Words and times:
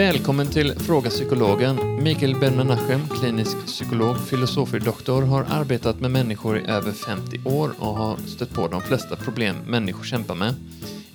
Välkommen 0.00 0.46
till 0.46 0.74
Fråga 0.74 1.10
Psykologen. 1.10 2.02
Mikael 2.02 2.40
Ben-Menachem, 2.40 3.08
klinisk 3.08 3.66
psykolog, 3.66 4.16
filosofie-doktor, 4.16 5.22
har 5.22 5.46
arbetat 5.50 6.00
med 6.00 6.10
människor 6.10 6.58
i 6.58 6.70
över 6.70 6.92
50 6.92 7.40
år 7.44 7.74
och 7.78 7.96
har 7.96 8.16
stött 8.16 8.50
på 8.50 8.68
de 8.68 8.80
flesta 8.80 9.16
problem 9.16 9.56
människor 9.66 10.04
kämpar 10.04 10.34
med. 10.34 10.54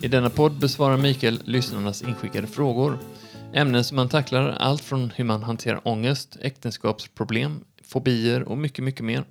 I 0.02 0.07
denna 0.07 0.29
podd 0.29 0.60
besvarar 0.60 0.98
Mikael 0.98 1.39
lyssnarnas 1.43 2.02
inskickade 2.02 2.48
frågor. 2.48 3.00
Ämnen 3.54 3.84
som 3.84 3.96
man 3.96 4.10
tacklar 4.10 4.50
allt 4.50 4.82
från 4.82 5.11
hur 5.15 5.24
man 5.24 5.43
hanterar 5.43 5.82
ångest, 5.83 6.38
äktenskapsproblem, 6.42 7.64
fobier 7.83 8.43
och 8.43 8.57
mycket, 8.57 8.83
mycket 8.83 9.06
mer. 9.06 9.24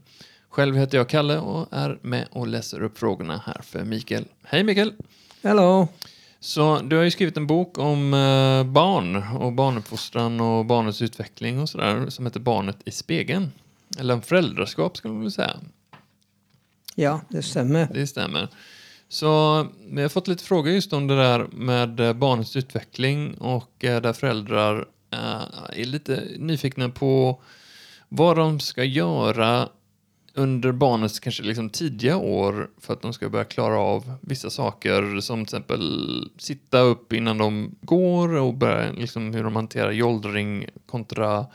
Själv 0.48 0.76
heter 0.76 0.98
jag 0.98 1.08
Kalle 1.08 1.38
och 1.38 1.68
är 1.70 1.98
med 2.02 2.28
och 2.30 2.46
läser 2.46 2.82
upp 2.82 2.98
frågorna 2.98 3.42
här 3.46 3.60
för 3.62 3.84
Mikael. 3.84 4.24
Hej 4.42 4.64
Mikael! 4.64 4.92
Hello. 5.42 5.88
Så 6.44 6.80
du 6.80 6.96
har 6.96 7.02
ju 7.02 7.10
skrivit 7.10 7.36
en 7.36 7.46
bok 7.46 7.78
om 7.78 8.14
eh, 8.14 8.72
barn 8.72 9.16
och 9.16 9.52
barnuppfostran 9.52 10.40
och 10.40 10.66
barnets 10.66 11.02
utveckling 11.02 11.60
och 11.60 11.68
sådär 11.68 12.10
som 12.10 12.26
heter 12.26 12.40
Barnet 12.40 12.76
i 12.84 12.90
spegeln. 12.90 13.52
Eller 13.98 14.14
om 14.14 14.22
föräldraskap 14.22 14.96
skulle 14.96 15.14
man 15.14 15.22
väl 15.22 15.32
säga. 15.32 15.56
Ja, 16.94 17.20
det 17.28 17.42
stämmer. 17.42 17.88
Det 17.92 18.06
stämmer. 18.06 18.48
Så 19.08 19.66
vi 19.90 20.02
har 20.02 20.08
fått 20.08 20.28
lite 20.28 20.44
frågor 20.44 20.72
just 20.72 20.92
om 20.92 21.06
det 21.06 21.16
där 21.16 21.46
med 21.52 22.00
eh, 22.00 22.12
barnets 22.12 22.56
utveckling 22.56 23.34
och 23.34 23.84
eh, 23.84 24.02
där 24.02 24.12
föräldrar 24.12 24.88
är 25.72 25.84
lite 25.84 26.24
nyfikna 26.38 26.88
på 26.88 27.40
vad 28.08 28.36
de 28.36 28.60
ska 28.60 28.84
göra 28.84 29.68
under 30.34 30.72
barnets 30.72 31.20
kanske 31.20 31.42
liksom 31.42 31.70
tidiga 31.70 32.16
år 32.16 32.70
för 32.80 32.92
att 32.92 33.02
de 33.02 33.12
ska 33.12 33.28
börja 33.28 33.44
klara 33.44 33.78
av 33.78 34.14
vissa 34.20 34.50
saker 34.50 35.20
som 35.20 35.44
till 35.44 35.56
exempel 35.56 36.30
sitta 36.38 36.78
upp 36.80 37.12
innan 37.12 37.38
de 37.38 37.74
går 37.80 38.36
och 38.36 38.54
börja, 38.54 38.92
liksom 38.92 39.34
hur 39.34 39.44
de 39.44 39.56
hanterar 39.56 39.90
jollring 39.92 40.66
kontra 40.86 41.46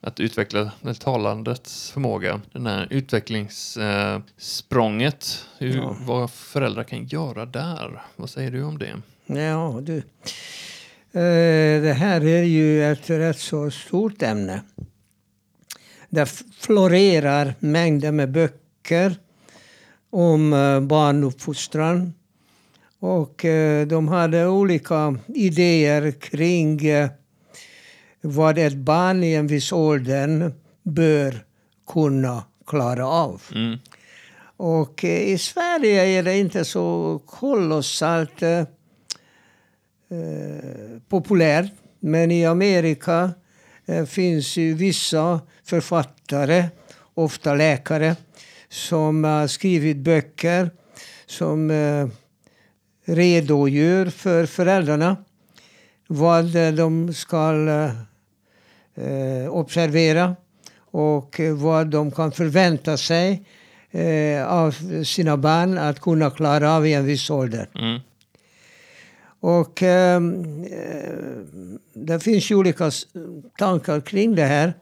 att 0.00 0.20
utveckla 0.20 0.70
det 0.80 0.94
talandets 0.94 1.90
förmåga. 1.90 2.40
Den 2.52 2.66
här 2.66 2.86
utvecklingssprånget, 2.90 5.44
hur, 5.58 5.76
Ja. 5.76 5.96
vad 6.00 6.30
föräldrar 6.30 6.84
kan 6.84 7.06
göra 7.06 7.46
där. 7.46 8.02
Vad 8.16 8.30
säger 8.30 8.50
du 8.50 8.62
om 8.62 8.78
det? 8.78 8.94
Ja, 9.26 9.78
du. 9.82 9.96
Eh, 11.12 11.82
Det 11.82 11.94
här 11.98 12.24
är 12.24 12.42
ju 12.42 12.92
ett 12.92 13.10
rätt 13.10 13.38
så 13.38 13.70
stort 13.70 14.22
ämne. 14.22 14.62
Det 16.16 16.26
florerar 16.58 17.54
mängder 17.60 18.12
med 18.12 18.30
böcker 18.30 19.16
om 20.10 20.52
eh, 20.52 20.80
barnuppfostran. 20.80 22.14
Och 23.00 23.44
eh, 23.44 23.86
de 23.86 24.08
hade 24.08 24.46
olika 24.46 25.18
idéer 25.26 26.10
kring 26.10 26.86
eh, 26.86 27.08
vad 28.20 28.58
ett 28.58 28.74
barn 28.74 29.24
i 29.24 29.34
en 29.34 29.46
viss 29.46 29.72
ålder 29.72 30.52
bör 30.82 31.44
kunna 31.86 32.44
klara 32.66 33.06
av. 33.06 33.42
Mm. 33.54 33.78
Och 34.56 35.04
i 35.04 35.38
Sverige 35.38 36.02
är 36.02 36.22
det 36.22 36.38
inte 36.38 36.64
så 36.64 37.20
kolossalt 37.26 38.42
eh, 38.42 38.64
populärt. 41.08 41.72
Men 42.00 42.30
i 42.30 42.46
Amerika 42.46 43.30
Eh, 43.86 44.04
finns 44.04 44.56
ju 44.56 44.74
vissa 44.74 45.40
författare, 45.64 46.64
ofta 47.14 47.54
läkare, 47.54 48.16
som 48.68 49.24
har 49.24 49.46
skrivit 49.46 49.96
böcker 49.96 50.70
som 51.26 51.70
eh, 51.70 52.08
redogör 53.04 54.06
för 54.06 54.46
föräldrarna 54.46 55.16
vad 56.06 56.56
eh, 56.56 56.72
de 56.72 57.14
ska 57.14 57.52
observera 59.50 60.36
och 60.78 61.40
vad 61.56 61.86
de 61.86 62.10
kan 62.10 62.32
förvänta 62.32 62.96
sig 62.96 63.42
av 64.46 64.74
sina 65.04 65.36
barn 65.36 65.78
att 65.78 66.00
kunna 66.00 66.30
klara 66.30 66.72
av 66.72 66.86
i 66.86 66.92
en 66.92 67.04
viss 67.04 67.30
ålder. 67.30 67.68
Mm. 67.74 68.00
Och 69.46 69.82
eh, 69.82 70.16
eh, 70.16 71.18
det 71.94 72.20
finns 72.20 72.50
ju 72.50 72.54
olika 72.54 72.90
tankar 73.58 74.00
kring 74.00 74.34
det 74.34 74.44
här. 74.44 74.74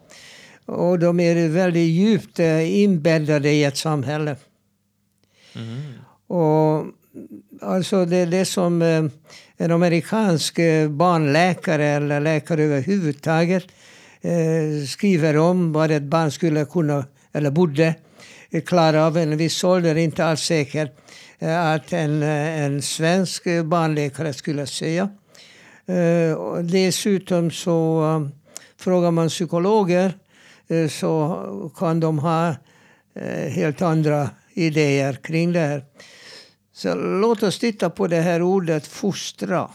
Och 0.66 0.98
de 0.98 1.20
är 1.20 1.48
väldigt 1.48 1.88
djupt 1.88 2.38
eh, 2.38 2.82
inbäddade 2.82 3.50
i 3.50 3.64
ett 3.64 3.76
samhälle. 3.76 4.36
Mm. 5.54 5.92
Och 6.26 6.86
alltså 7.60 8.04
det 8.04 8.16
är 8.16 8.26
det 8.26 8.44
som 8.44 8.82
eh, 8.82 9.04
en 9.56 9.70
amerikansk 9.70 10.58
eh, 10.58 10.88
barnläkare 10.88 11.84
eller 11.84 12.20
läkare 12.20 12.62
överhuvudtaget 12.62 13.64
skriver 14.88 15.36
om 15.36 15.72
vad 15.72 15.90
ett 15.90 16.02
barn 16.02 16.30
skulle 16.30 16.64
kunna 16.64 17.04
eller 17.32 17.50
borde 17.50 17.94
klara 18.66 19.06
av 19.06 19.16
en 19.16 19.36
viss 19.36 19.64
ålder. 19.64 19.94
Inte 19.96 20.24
alls 20.24 20.40
säkert 20.40 21.03
Eh, 21.38 21.72
att 21.72 21.92
en, 21.92 22.22
eh, 22.22 22.62
en 22.62 22.82
svensk 22.82 23.44
barnläkare 23.64 24.32
skulle 24.32 24.66
säga. 24.66 25.08
Eh, 25.86 26.56
dessutom 26.62 27.50
så 27.50 28.30
frågar 28.76 29.10
man 29.10 29.28
psykologer 29.28 30.12
så 30.90 31.72
kan 31.76 32.00
de 32.00 32.18
ha 32.18 32.54
helt 33.48 33.82
andra 33.82 34.30
idéer 34.54 35.12
kring 35.12 35.52
det 35.52 35.60
här. 35.60 35.84
Så 36.72 36.94
låt 36.94 37.42
oss 37.42 37.58
titta 37.58 37.90
på 37.90 38.06
det 38.06 38.20
här 38.20 38.42
ordet 38.42 38.86
fostra. 38.86 39.70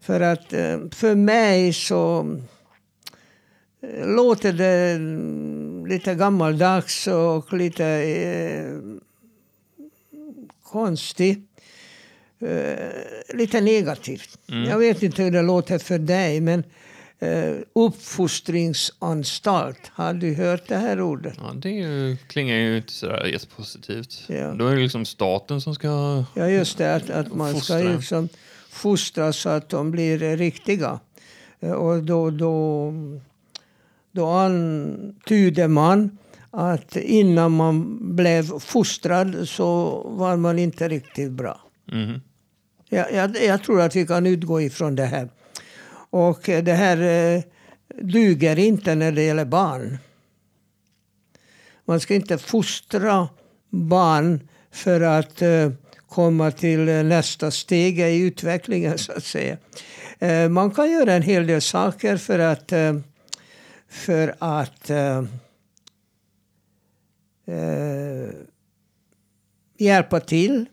För 0.00 0.20
att 0.20 0.46
för 0.94 1.14
mig 1.14 1.72
så 1.72 2.36
låter 4.04 4.52
det 4.52 4.98
lite 5.88 6.14
gammaldags 6.14 7.06
och 7.06 7.52
lite 7.52 7.84
konstigt. 10.70 11.44
Eh, 12.40 12.76
lite 13.34 13.60
negativt. 13.60 14.38
Jag 14.46 14.78
vet 14.78 15.02
inte 15.02 15.22
hur 15.22 15.30
det 15.30 15.42
låter 15.42 15.78
för 15.78 15.98
dig 15.98 16.40
men 16.40 16.64
eh, 17.18 17.52
uppfostringsanstalt, 17.72 19.90
har 19.94 20.14
du 20.14 20.34
hört 20.34 20.68
det 20.68 20.76
här 20.76 21.00
ordet? 21.00 21.34
Ja, 21.38 21.52
det 21.54 21.70
ju, 21.70 22.16
klingar 22.16 22.56
ju 22.56 22.76
inte 22.76 22.92
sådär 22.92 23.26
jättepositivt. 23.26 24.24
Ja. 24.28 24.52
Då 24.54 24.66
är 24.66 24.76
det 24.76 24.82
liksom 24.82 25.04
staten 25.04 25.60
som 25.60 25.74
ska... 25.74 26.24
Ja, 26.34 26.48
just 26.48 26.78
det. 26.78 26.94
Att, 26.94 27.10
att 27.10 27.34
man 27.34 27.48
ska 27.48 27.58
Fostra. 27.58 27.78
liksom 27.78 28.28
fostra 28.70 29.32
så 29.32 29.48
att 29.48 29.68
de 29.68 29.90
blir 29.90 30.36
riktiga. 30.36 31.00
Eh, 31.60 31.72
Och 31.72 32.02
då, 32.02 32.30
då, 32.30 32.92
då 34.12 34.26
antyder 34.26 35.68
man 35.68 36.18
att 36.50 36.96
innan 36.96 37.52
man 37.52 37.98
blev 38.16 38.58
fostrad 38.58 39.48
så 39.48 40.00
var 40.08 40.36
man 40.36 40.58
inte 40.58 40.88
riktigt 40.88 41.32
bra. 41.32 41.60
Mhm. 41.92 42.20
Jag, 42.88 43.12
jag, 43.12 43.44
jag 43.44 43.62
tror 43.62 43.80
att 43.80 43.96
vi 43.96 44.06
kan 44.06 44.26
utgå 44.26 44.60
ifrån 44.60 44.96
det 44.96 45.04
här. 45.04 45.28
Och 46.10 46.48
eh, 46.48 46.64
det 46.64 46.74
här 46.74 47.02
eh, 47.36 47.42
duger 48.02 48.58
inte 48.58 48.94
när 48.94 49.12
det 49.12 49.22
gäller 49.22 49.44
barn. 49.44 49.98
Man 51.84 52.00
ska 52.00 52.14
inte 52.14 52.38
fostra 52.38 53.28
barn 53.70 54.48
för 54.70 55.00
att 55.00 55.42
eh, 55.42 55.70
komma 56.08 56.50
till 56.50 56.88
eh, 56.88 57.02
nästa 57.02 57.50
steg 57.50 58.00
i 58.00 58.20
utvecklingen 58.20 58.98
så 58.98 59.12
att 59.12 59.24
säga. 59.24 59.56
Eh, 60.18 60.48
man 60.48 60.70
kan 60.70 60.90
göra 60.90 61.12
en 61.12 61.22
hel 61.22 61.46
del 61.46 61.62
saker 61.62 62.16
för 62.16 62.38
att, 62.38 62.72
eh, 62.72 62.94
för 63.88 64.34
att 64.38 64.90
eh, 67.48 68.30
hjälpa 69.78 70.20
till 70.20 70.66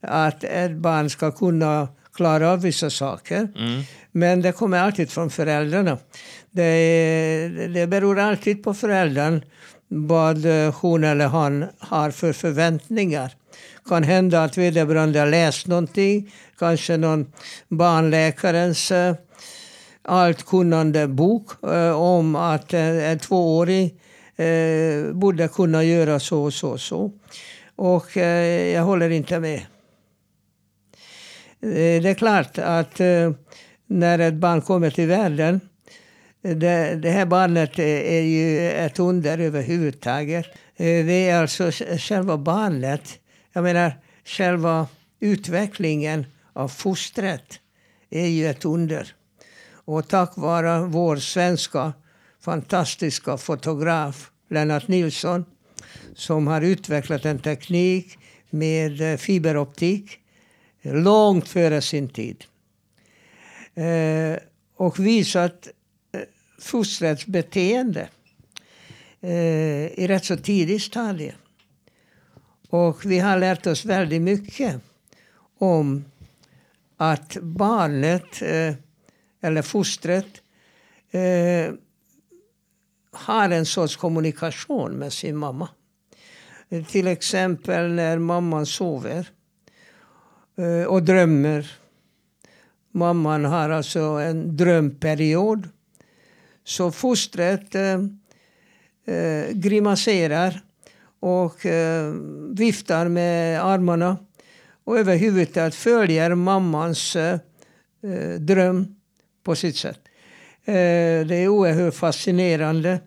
att 0.00 0.44
ett 0.44 0.76
barn 0.76 1.10
ska 1.10 1.30
kunna 1.30 1.88
klara 2.14 2.50
av 2.50 2.62
vissa 2.62 2.90
saker. 2.90 3.48
Mm. 3.56 3.82
Men 4.12 4.42
det 4.42 4.52
kommer 4.52 4.78
alltid 4.78 5.10
från 5.10 5.30
föräldrarna. 5.30 5.98
Det, 6.50 7.68
det 7.74 7.86
beror 7.86 8.18
alltid 8.18 8.62
på 8.64 8.74
föräldern 8.74 9.44
vad 9.88 10.44
hon 10.80 11.04
eller 11.04 11.26
han 11.26 11.64
har 11.78 12.10
för 12.10 12.32
förväntningar. 12.32 13.32
kan 13.88 14.02
hända 14.02 14.44
att 14.44 14.58
vederbörande 14.58 15.18
har 15.18 15.26
läst 15.26 15.66
någonting, 15.66 16.32
kanske 16.58 16.96
någon 16.96 17.32
barnläkarens 17.68 18.90
eh, 18.90 19.14
alltkunnande 20.02 21.08
bok 21.08 21.64
eh, 21.64 22.00
om 22.00 22.36
att 22.36 22.74
en 22.74 23.18
tvååring 23.18 24.00
eh, 24.42 25.12
borde 25.12 25.48
kunna 25.48 25.84
göra 25.84 26.20
så 26.20 26.42
och 26.42 26.54
så 26.54 26.70
och 26.70 26.80
så. 26.80 27.10
Och 27.76 28.16
eh, 28.16 28.74
jag 28.74 28.82
håller 28.82 29.10
inte 29.10 29.40
med. 29.40 29.60
Eh, 31.62 32.02
Det 32.02 32.08
är 32.08 32.14
klart 32.14 32.58
att 32.58 33.00
eh, 33.00 33.32
när 33.86 34.18
ett 34.18 34.34
barn 34.34 34.62
kommer 34.62 34.90
till 34.90 35.08
världen, 35.08 35.60
eh, 36.44 36.56
det, 36.56 36.94
det 37.02 37.10
här 37.10 37.26
barnet 37.26 37.78
är, 37.78 38.20
ju 38.20 38.70
ett 38.70 38.98
under 38.98 39.38
överhuvudtaget. 39.38 40.46
Eh, 40.76 41.06
det 41.06 41.28
är 41.28 41.40
alltså 41.40 41.70
själva 41.98 42.36
barnet, 42.38 43.18
jag 43.52 43.64
menar 43.64 43.92
själva 44.24 44.86
utvecklingen 45.20 46.26
av 46.52 46.68
fostret 46.68 47.60
är 48.10 48.26
ju 48.26 48.46
ett 48.46 48.64
under. 48.64 49.14
Och 49.84 50.08
tack 50.08 50.36
vare 50.36 50.80
vår 50.80 51.16
svenska 51.16 51.92
fantastiska 52.40 53.36
fotograf 53.36 54.31
Lennart 54.52 54.88
Nilsson 54.88 55.44
som 56.14 56.46
har 56.46 56.60
utvecklat 56.60 57.24
en 57.24 57.38
teknik 57.38 58.18
med 58.50 59.12
eh, 59.12 59.16
fiberoptik 59.16 60.18
långt 60.82 61.48
före 61.48 61.80
sin 61.80 62.08
tid. 62.08 62.44
Eh, 63.74 64.36
och 64.76 64.98
visat 64.98 65.68
eh, 66.12 66.20
fostrets 66.58 67.26
beteende 67.26 68.08
eh, 69.20 69.86
i 69.86 70.06
rätt 70.08 70.24
så 70.24 70.36
tidigt 70.36 70.82
stadie. 70.82 71.34
Och 72.68 73.04
vi 73.04 73.18
har 73.18 73.38
lärt 73.38 73.66
oss 73.66 73.84
väldigt 73.84 74.22
mycket 74.22 74.80
om 75.58 76.04
att 76.96 77.36
barnet, 77.42 78.42
eh, 78.42 78.74
eller 79.40 79.62
fostret, 79.62 80.42
eh, 81.10 81.74
har 83.12 83.50
en 83.50 83.66
sorts 83.66 83.96
kommunikation 83.96 84.92
med 84.92 85.12
sin 85.12 85.36
mamma. 85.36 85.68
Till 86.88 87.06
exempel 87.06 87.92
när 87.92 88.18
mamman 88.18 88.66
sover 88.66 89.28
eh, 90.56 90.86
och 90.86 91.02
drömmer. 91.02 91.72
Mamman 92.92 93.44
har 93.44 93.70
alltså 93.70 94.00
en 94.00 94.56
drömperiod. 94.56 95.68
Så 96.64 96.90
fostret 96.90 97.74
eh, 97.74 98.00
eh 99.06 99.50
grimaserar 99.52 100.60
och 101.20 101.66
eh, 101.66 102.14
viftar 102.50 103.08
med 103.08 103.64
armarna 103.64 104.16
och 104.84 104.98
överhuvudtaget 104.98 105.74
följer 105.74 106.34
mammans 106.34 107.16
eh, 107.16 107.38
eh, 108.02 108.40
dröm 108.40 108.96
på 109.42 109.54
sitt 109.56 109.76
sätt. 109.76 110.01
Eh, 110.64 111.26
det 111.26 111.36
är 111.36 111.48
oerhört 111.48 111.94
fascinerande 111.94 113.00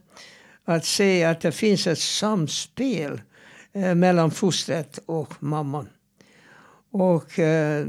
att 0.65 0.85
se 0.85 1.23
att 1.23 1.41
det 1.41 1.51
finns 1.51 1.87
ett 1.87 1.99
samspel 1.99 3.21
eh, 3.73 3.95
mellan 3.95 4.31
fostret 4.31 4.99
och 5.05 5.43
mamman. 5.43 5.89
Och 6.91 7.39
eh, 7.39 7.85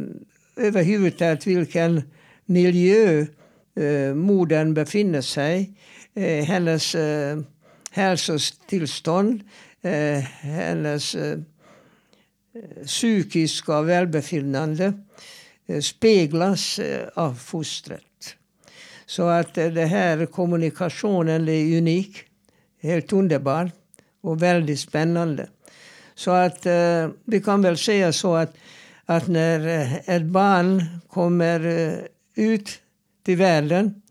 överhuvudtaget 0.56 1.46
vilken 1.46 2.02
miljö 2.44 3.26
modern 4.14 4.74
befinner 4.74 5.20
sig 5.20 5.74
hennes 6.46 6.96
hälsotillstånd, 7.90 9.40
hennes 10.40 11.16
psykiska 12.86 13.82
välbefinnande 13.82 14.92
speglas 15.80 16.80
av 17.14 17.34
fostret. 17.34 18.05
Så 19.06 19.28
att 19.28 19.58
eh, 19.58 19.66
det 19.66 19.86
här 19.86 20.26
kommunikationen 20.26 21.48
är 21.48 21.78
unik, 21.78 22.24
helt 22.82 23.12
underbar 23.12 23.70
och 24.22 24.42
väldigt 24.42 24.80
spännande. 24.80 25.48
Så 26.14 26.30
att 26.30 26.66
eh, 26.66 27.08
vi 27.24 27.40
kan 27.44 27.62
väl 27.62 27.78
säga 27.78 28.12
så 28.12 28.34
att, 28.34 28.56
att 29.04 29.28
när 29.28 29.68
eh, 29.68 29.94
ett 30.16 30.24
barn 30.24 30.84
kommer 31.08 31.66
eh, 31.66 31.98
ut 32.34 32.68
till 33.24 33.36
världen 33.36 34.02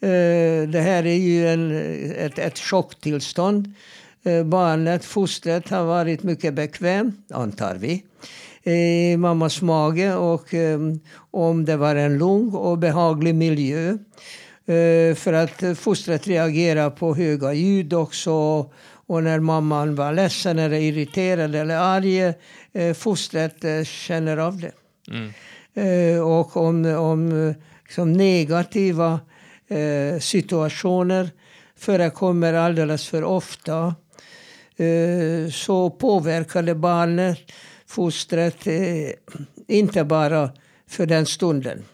Eh, 0.00 0.68
det 0.68 0.80
här 0.80 1.06
är 1.06 1.16
ju 1.16 1.48
en, 1.48 1.70
ett, 2.16 2.38
ett 2.38 2.58
chocktillstånd. 2.58 3.72
Eh, 4.26 4.44
barnet, 4.44 5.04
fostret, 5.04 5.68
har 5.68 5.84
varit 5.84 6.22
mycket 6.22 6.54
bekvämt, 6.54 7.32
antar 7.32 7.74
vi, 7.74 8.04
i 8.72 9.16
mammas 9.16 9.62
mage. 9.62 10.14
Och 10.14 10.54
eh, 10.54 10.78
om 11.30 11.64
det 11.64 11.76
var 11.76 11.96
en 11.96 12.18
lugn 12.18 12.54
och 12.54 12.78
behaglig 12.78 13.34
miljö. 13.34 13.98
För 15.16 15.32
att 15.32 15.78
fostret 15.78 16.26
reagerar 16.26 16.90
på 16.90 17.14
höga 17.14 17.52
ljud 17.52 17.92
också. 17.92 18.32
Och 19.06 19.22
när 19.22 19.40
mamman 19.40 19.94
var 19.94 20.12
ledsen 20.12 20.58
eller 20.58 20.78
irriterad 20.78 21.54
eller 21.54 21.76
arg, 21.76 22.34
fostret 22.94 23.86
känner 23.86 24.36
av 24.36 24.60
det. 24.60 24.72
Mm. 25.10 26.24
Och 26.24 26.56
om, 26.56 26.84
om 26.84 27.54
liksom 27.84 28.12
negativa 28.12 29.20
eh, 29.68 30.18
situationer 30.20 31.30
förekommer 31.76 32.54
alldeles 32.54 33.08
för 33.08 33.24
ofta. 33.24 33.94
Eh, 34.76 35.50
så 35.50 35.90
påverkade 35.90 36.74
barnet, 36.74 37.38
fostret, 37.86 38.66
eh, 38.66 39.10
inte 39.68 40.04
bara 40.04 40.50
för 40.86 41.06
den 41.06 41.26
stunden. 41.26 41.84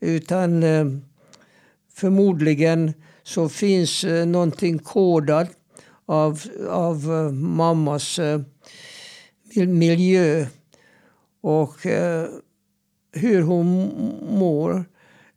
Utan 0.00 0.62
eh, 0.62 0.86
förmodligen 1.94 2.92
så 3.22 3.48
finns 3.48 4.04
någonting 4.26 4.78
kodat 4.78 5.50
av, 6.06 6.42
av 6.68 7.04
mammas 7.34 8.20
miljö 9.54 10.46
och 11.40 11.74
hur 13.12 13.42
hon 13.42 13.90
mår 14.38 14.84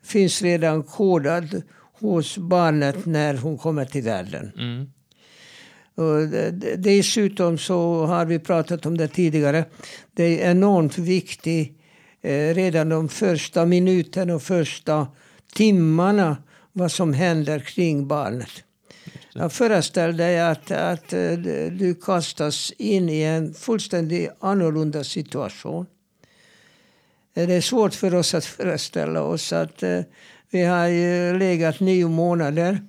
finns 0.04 0.42
redan 0.42 0.84
kodad 0.84 1.62
hos 2.00 2.38
barnet 2.38 3.06
när 3.06 3.38
hon 3.38 3.58
kommer 3.58 3.86
till 3.86 4.04
världen. 4.04 4.52
Mm. 4.58 4.88
Och 6.02 6.28
dessutom 6.78 7.58
så 7.58 8.06
har 8.06 8.26
vi 8.26 8.40
pratat 8.40 8.86
om 8.86 8.98
det 8.98 9.08
tidigare. 9.08 9.66
Det 10.14 10.44
är 10.44 10.52
enormt 10.52 10.98
viktigt 10.98 11.78
eh, 12.22 12.54
redan 12.54 12.90
de 12.90 13.10
första 13.10 13.66
minuterna 13.66 14.36
och 14.36 14.44
första 14.44 15.08
timmarna 15.54 16.38
vad 16.72 16.92
som 16.92 17.14
händer 17.14 17.60
kring 17.60 18.08
barnet. 18.08 18.50
Jag 19.34 19.54
föreställer 19.54 20.14
dig 20.14 20.42
att, 20.42 20.72
att 20.72 21.14
eh, 21.14 21.32
du 21.72 21.96
kastas 22.02 22.74
in 22.78 23.10
i 23.10 23.22
en 23.22 23.54
fullständigt 23.54 24.30
annorlunda 24.40 25.04
situation. 25.04 25.86
Eh, 27.34 27.48
det 27.48 27.54
är 27.54 27.62
svårt 27.62 27.94
för 27.94 28.16
oss 28.16 28.34
att 28.34 28.46
föreställa 28.46 29.24
oss 29.24 29.54
att 29.54 29.84
vi 30.50 30.64
har 30.64 31.38
legat 31.38 31.80
nio 31.80 32.08
månader 32.08 32.82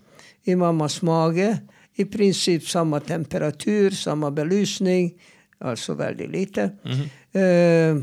i 0.45 0.57
mammas 0.57 1.03
mage. 1.03 1.59
I 1.95 2.05
princip 2.05 2.69
samma 2.69 3.01
temperatur, 3.01 3.91
samma 3.91 4.31
belysning. 4.31 5.15
Alltså 5.59 5.95
väldigt 5.95 6.31
lite. 6.31 6.71
Mm. 6.85 6.99
Uh, 7.37 8.03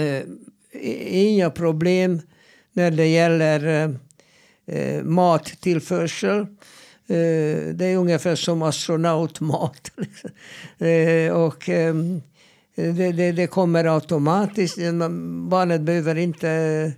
uh, 0.00 0.22
inga 1.10 1.50
problem 1.50 2.20
när 2.72 2.90
det 2.90 3.06
gäller 3.06 3.88
uh, 4.66 5.02
mattillförsel. 5.02 6.46
det 7.74 7.86
är 7.86 7.96
ungefär 7.96 8.34
som 8.34 8.62
astronautmat. 8.62 9.90
och 11.32 11.68
um, 11.68 12.22
det, 12.74 13.12
det, 13.12 13.32
det, 13.32 13.46
kommer 13.46 13.94
automatiskt. 13.94 14.78
Barnet 15.48 15.80
behöver 15.80 16.16
inte 16.18 16.92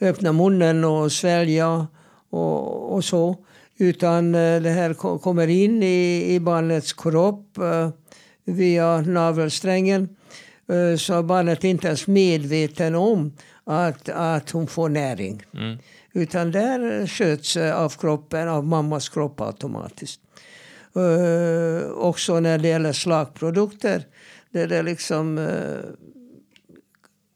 öppna 0.00 0.32
munnen 0.32 0.84
och 0.84 1.12
svälja 1.12 1.86
och, 2.30 2.94
och 2.94 3.04
så. 3.04 3.36
Utan 3.76 4.34
eh, 4.34 4.62
det 4.62 4.70
här 4.70 5.18
kommer 5.18 5.48
in 5.48 5.82
i, 5.82 6.34
i 6.34 6.40
barnets 6.40 6.92
kropp 6.92 7.58
uh, 7.58 7.88
via 8.44 9.00
navelsträngen. 9.00 10.08
Uh, 10.72 10.96
så 10.96 11.22
barnet 11.22 11.64
är 11.64 11.68
inte 11.68 11.86
ens 11.86 12.06
medveten 12.06 12.94
om 12.94 13.32
att, 13.64 14.08
att 14.08 14.50
hon 14.50 14.66
får 14.66 14.88
näring. 14.88 15.42
Mm. 15.54 15.78
Utan 16.12 16.50
det 16.50 17.06
sköts 17.08 17.56
av 17.56 17.88
kroppen, 17.88 18.48
av 18.48 18.66
mammas 18.66 19.08
kropp 19.08 19.40
automatiskt. 19.40 20.20
Uh, 20.96 21.90
också 21.90 22.40
när 22.40 22.58
det 22.58 22.68
gäller 22.68 22.92
slagprodukter 22.92 24.04
det 24.64 24.76
är 24.76 24.82
liksom 24.82 25.38
eh, 25.38 25.90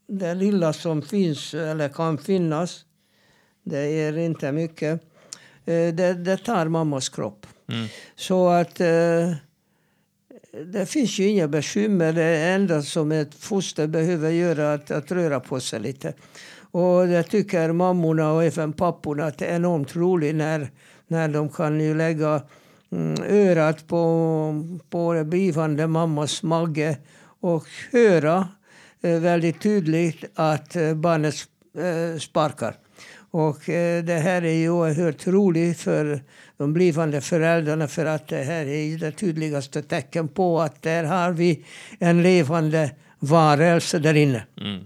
det 0.07 0.35
lilla 0.35 0.73
som 0.73 1.03
finns 1.03 1.55
eller 1.55 1.89
kan 1.89 2.19
finnas. 2.19 2.85
Det 3.63 3.79
är 3.79 4.19
inte 4.19 4.53
mycket. 4.53 5.03
Eh, 5.71 5.95
det, 5.95 6.15
det 6.15 6.37
tar 6.37 6.69
mammas 6.69 7.09
kropp. 7.09 7.47
Mm. 7.69 7.87
Så 8.17 8.49
att 8.49 8.81
eh, 8.81 9.33
det 10.73 10.87
finns 10.87 11.19
ju 11.19 11.29
inga 11.29 11.49
bekymmer. 11.49 12.13
Det 12.13 12.37
enda 12.37 12.83
som 12.83 13.13
ett 13.13 13.35
foster 13.35 13.87
behöver 13.87 14.31
göra 14.31 14.63
är 14.63 14.75
att, 14.75 14.91
att 14.91 15.13
röra 15.13 15.41
på 15.41 15.61
sig 15.61 15.81
lite. 15.81 16.15
Och 16.73 17.07
det 17.07 17.23
tycker 17.23 17.73
mammorna 17.73 18.33
och 18.33 18.45
även 18.45 18.73
papporna 18.73 19.25
att 19.25 19.39
det 19.39 19.47
är 19.47 19.57
enormt 19.57 19.97
roligt 19.97 20.35
när, 20.35 20.71
när 21.07 21.29
de 21.29 21.49
kan 21.49 21.81
ju 21.81 21.95
lägga 21.95 22.43
Mm, 22.93 23.23
örat 23.23 23.87
på, 23.87 24.79
på 24.91 25.13
den 25.13 25.31
blivande 25.31 25.87
mammas 25.87 26.43
mage 26.43 26.99
och 27.41 27.67
höra 27.93 28.49
eh, 29.01 29.21
väldigt 29.21 29.63
tydligt 29.63 30.25
att 30.35 30.77
barnet 30.95 31.35
sparkar. 32.21 32.77
Och 33.31 33.59
det 34.05 34.23
här 34.23 34.43
är 34.43 34.53
ju 34.53 34.71
oerhört 34.71 35.27
roligt 35.27 35.81
för 35.81 36.23
de 36.57 36.73
blivande 36.73 37.21
föräldrarna 37.21 37.89
för 37.89 38.07
att 38.07 38.29
det 38.29 38.43
här 38.43 38.67
är 38.67 38.99
det 38.99 39.13
tydligaste 39.13 39.83
tecken 39.83 40.29
på 40.29 40.61
att 40.61 40.83
där 40.83 41.05
har 41.05 41.33
vi 41.33 41.65
en 41.99 42.23
levande 42.23 42.91
varelse 43.19 43.99
där 43.99 44.15
inne. 44.15 44.45
Mm. 44.61 44.85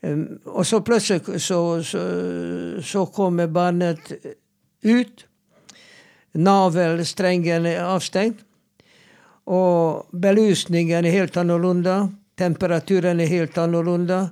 Ehm, 0.00 0.38
och 0.44 0.66
så 0.66 0.80
plötsligt 0.80 1.42
så, 1.42 1.82
så, 1.82 2.82
så 2.82 3.06
kommer 3.06 3.46
barnet 3.46 4.12
ut. 4.82 5.26
Navelsträngen 6.32 7.66
är 7.66 7.84
avstängd. 7.84 8.34
Och 9.44 10.06
belysningen 10.10 11.04
är 11.04 11.10
helt 11.10 11.36
annorlunda. 11.36 12.12
Temperaturen 12.38 13.20
är 13.20 13.26
helt 13.26 13.58
annorlunda. 13.58 14.30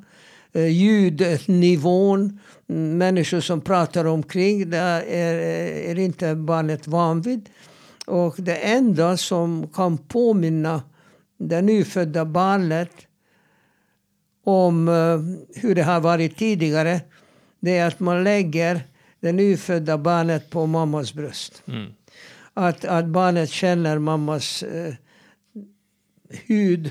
Eh, 0.52 0.66
ljudnivån, 0.66 2.40
människor 2.70 3.40
som 3.40 3.60
pratar 3.60 4.04
omkring, 4.04 4.70
det 4.70 4.78
är, 4.78 5.04
är 5.90 5.98
inte 5.98 6.34
barnet 6.34 6.86
van 6.86 7.20
vid. 7.20 7.48
Och 8.06 8.34
det 8.38 8.56
enda 8.56 9.16
som 9.16 9.68
kan 9.68 9.98
påminna 9.98 10.82
det 11.38 11.62
nyfödda 11.62 12.24
barnet 12.24 12.90
om 14.44 14.88
uh, 14.88 15.20
hur 15.54 15.74
det 15.74 15.82
har 15.82 16.00
varit 16.00 16.36
tidigare, 16.36 17.00
det 17.60 17.78
är 17.78 17.86
att 17.86 18.00
man 18.00 18.24
lägger 18.24 18.80
det 19.20 19.32
nyfödda 19.32 19.98
barnet 19.98 20.50
på 20.50 20.66
mammas 20.66 21.14
bröst. 21.14 21.62
Mm. 21.66 21.92
Att, 22.54 22.84
att 22.84 23.06
barnet 23.06 23.50
känner 23.50 23.98
mammas 23.98 24.62
uh, 24.62 24.94
hud. 26.46 26.90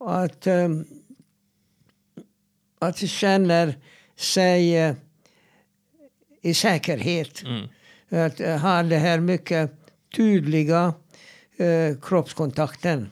Att, 0.00 0.46
um, 0.46 0.84
att 2.78 2.96
det 2.96 3.06
känner 3.06 3.74
sig 4.16 4.88
uh, 4.88 4.94
i 6.42 6.54
säkerhet. 6.54 7.42
Mm. 7.42 7.68
Att 8.24 8.40
uh, 8.40 8.56
ha 8.56 8.82
det 8.82 8.96
här 8.96 9.20
mycket 9.20 9.70
tydliga 10.16 10.94
uh, 11.60 12.00
kroppskontakten. 12.02 13.10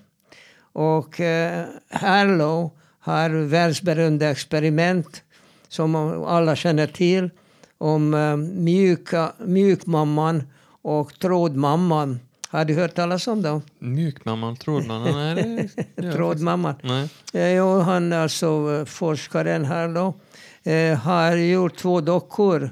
Och 0.72 1.20
uh, 1.20 1.64
Harlow 1.90 2.70
har 2.98 3.30
världsberömda 3.30 4.30
experiment 4.30 5.22
som 5.68 5.94
alla 6.24 6.56
känner 6.56 6.86
till 6.86 7.30
om 7.78 8.14
uh, 8.14 8.36
mjuka, 8.36 9.32
mjukmamman 9.38 10.42
och 10.82 11.18
trådmamman. 11.18 12.20
Har 12.54 12.64
du 12.64 12.74
hört 12.74 12.94
talas 12.94 13.26
om 13.26 13.42
dem? 13.42 13.62
Mjukmamman, 13.78 14.56
trådmamman? 14.56 15.34
Nej, 15.34 15.70
det, 15.96 16.12
trådmamman. 16.12 16.74
Nej. 16.82 17.56
Eh, 17.56 17.80
han, 17.80 18.12
alltså 18.12 18.76
eh, 18.78 18.84
forskaren 18.84 19.64
här 19.64 19.88
då, 19.88 20.14
eh, 20.64 20.98
har 20.98 21.36
gjort 21.36 21.76
två 21.76 22.00
dockor. 22.00 22.70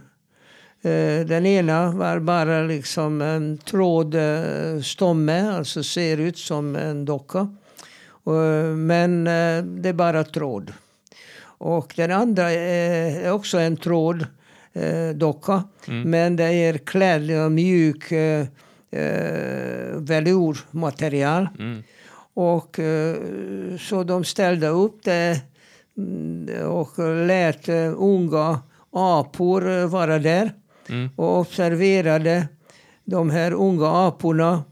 Eh, 0.83 1.27
den 1.27 1.47
ena 1.47 1.91
var 1.91 2.19
bara 2.19 2.63
liksom 2.63 3.21
en 3.21 3.59
trådstomme, 3.59 5.51
alltså 5.51 5.83
ser 5.83 6.17
ut 6.17 6.39
som 6.39 6.77
en 6.77 7.05
docka. 7.05 7.49
Men 8.77 9.27
eh, 9.27 9.65
det 9.65 9.89
är 9.89 9.93
bara 9.93 10.25
tråd. 10.25 10.73
Och 11.45 11.93
den 11.97 12.13
andra 12.13 12.51
är 12.51 13.33
också 13.33 13.59
en 13.59 13.77
tråddocka. 13.77 15.53
Eh, 15.53 15.63
mm. 15.89 16.11
Men 16.11 16.37
det 16.37 16.45
är 16.45 16.79
klädd 16.79 17.31
i 17.31 17.49
mjuk 17.49 18.13
eh. 18.13 18.47
Mm. 21.59 21.83
Och 22.35 22.81
så 23.81 24.05
de 24.05 24.25
ställde 24.25 24.69
upp 24.69 25.05
det 25.05 25.41
och 26.69 26.99
lät 27.27 27.69
unga 27.97 28.61
apor 28.93 29.87
vara 29.87 30.19
där. 30.19 30.53
Mm. 30.89 31.11
Och 31.17 31.39
observerade 31.39 32.49
de 33.05 33.31
här 33.31 33.53
unga 33.53 34.07
aporna. 34.07 34.65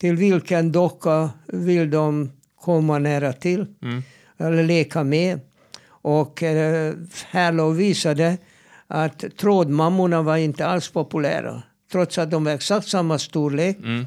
Till 0.00 0.16
vilken 0.16 0.72
docka 0.72 1.30
vill 1.46 1.90
de 1.90 2.32
komma 2.60 2.98
nära 2.98 3.32
till 3.32 3.66
mm. 3.82 4.02
eller 4.38 4.62
leka 4.62 5.04
med. 5.04 5.40
Och 5.88 6.42
eh, 6.42 6.94
Härlov 7.30 7.76
visade 7.76 8.38
att 8.86 9.24
trådmammorna 9.36 10.22
var 10.22 10.36
inte 10.36 10.66
alls 10.66 10.88
populära. 10.88 11.62
Trots 11.92 12.18
att 12.18 12.30
de 12.30 12.44
var 12.44 12.52
exakt 12.52 12.88
samma 12.88 13.18
storlek 13.18 13.78
mm. 13.78 14.06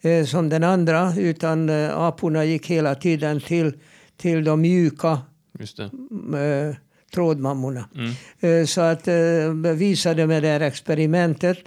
eh, 0.00 0.24
som 0.24 0.48
den 0.48 0.64
andra. 0.64 1.14
Utan 1.16 1.68
eh, 1.68 1.98
aporna 1.98 2.44
gick 2.44 2.66
hela 2.66 2.94
tiden 2.94 3.40
till, 3.40 3.72
till 4.16 4.44
de 4.44 4.60
mjuka 4.60 5.18
eh, 5.60 6.76
trådmammorna. 7.14 7.88
Mm. 7.94 8.12
Eh, 8.40 8.66
så 8.66 8.80
att 8.80 9.08
eh, 9.08 9.72
visade 9.74 10.26
med 10.26 10.42
det 10.42 10.48
här 10.48 10.60
experimentet 10.60 11.58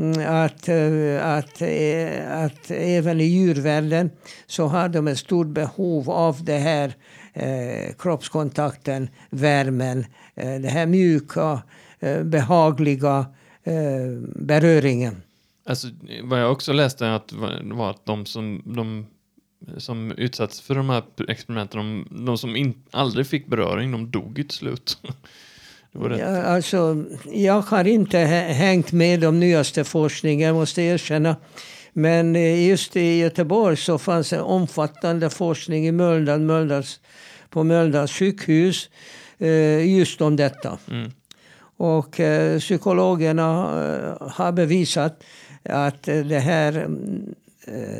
Mm, 0.00 0.44
att, 0.44 0.68
att, 1.20 1.62
att 2.26 2.70
även 2.70 3.20
i 3.20 3.24
djurvärlden 3.24 4.10
så 4.46 4.66
har 4.66 4.88
de 4.88 5.08
ett 5.08 5.18
stort 5.18 5.46
behov 5.46 6.10
av 6.10 6.44
det 6.44 6.58
här 6.58 6.94
eh, 7.32 7.94
kroppskontakten, 7.98 9.08
värmen, 9.30 10.04
eh, 10.34 10.60
det 10.60 10.68
här 10.68 10.86
mjuka, 10.86 11.62
eh, 11.98 12.22
behagliga 12.22 13.26
eh, 13.64 13.74
beröringen. 14.36 15.22
Alltså, 15.66 15.88
vad 16.22 16.40
jag 16.40 16.52
också 16.52 16.72
läste 16.72 17.14
att, 17.14 17.32
var 17.62 17.90
att 17.90 18.06
de 18.06 18.26
som, 18.26 18.62
de 18.64 19.06
som 19.78 20.12
utsatts 20.12 20.60
för 20.60 20.74
de 20.74 20.90
här 20.90 21.02
experimenten, 21.28 21.78
de, 21.78 22.24
de 22.24 22.38
som 22.38 22.56
in, 22.56 22.74
aldrig 22.90 23.26
fick 23.26 23.46
beröring, 23.46 23.92
de 23.92 24.10
dog 24.10 24.38
ju 24.38 24.44
till 24.44 24.58
slut. 24.58 24.98
Ja, 25.92 26.42
alltså, 26.42 27.04
jag 27.32 27.60
har 27.60 27.84
inte 27.84 28.18
hängt 28.18 28.92
med 28.92 29.20
de 29.20 29.40
nyaste 29.40 29.84
forskningen, 29.84 30.46
jag 30.46 30.56
måste 30.56 30.82
erkänna. 30.82 31.36
Men 31.92 32.36
eh, 32.36 32.68
just 32.68 32.96
i 32.96 33.18
Göteborg 33.18 33.76
så 33.76 33.98
fanns 33.98 34.32
en 34.32 34.40
omfattande 34.40 35.30
forskning 35.30 35.86
i 35.86 35.92
Mölndal, 35.92 36.40
Mölndals, 36.40 37.00
på 37.48 37.64
Mölndals 37.64 38.12
sjukhus 38.12 38.90
eh, 39.38 39.98
just 39.98 40.20
om 40.20 40.36
detta. 40.36 40.78
Mm. 40.90 41.10
Och 41.76 42.20
eh, 42.20 42.58
psykologerna 42.58 43.44
har 44.20 44.52
bevisat 44.52 45.24
att 45.62 46.02
det 46.02 46.38
här 46.38 46.88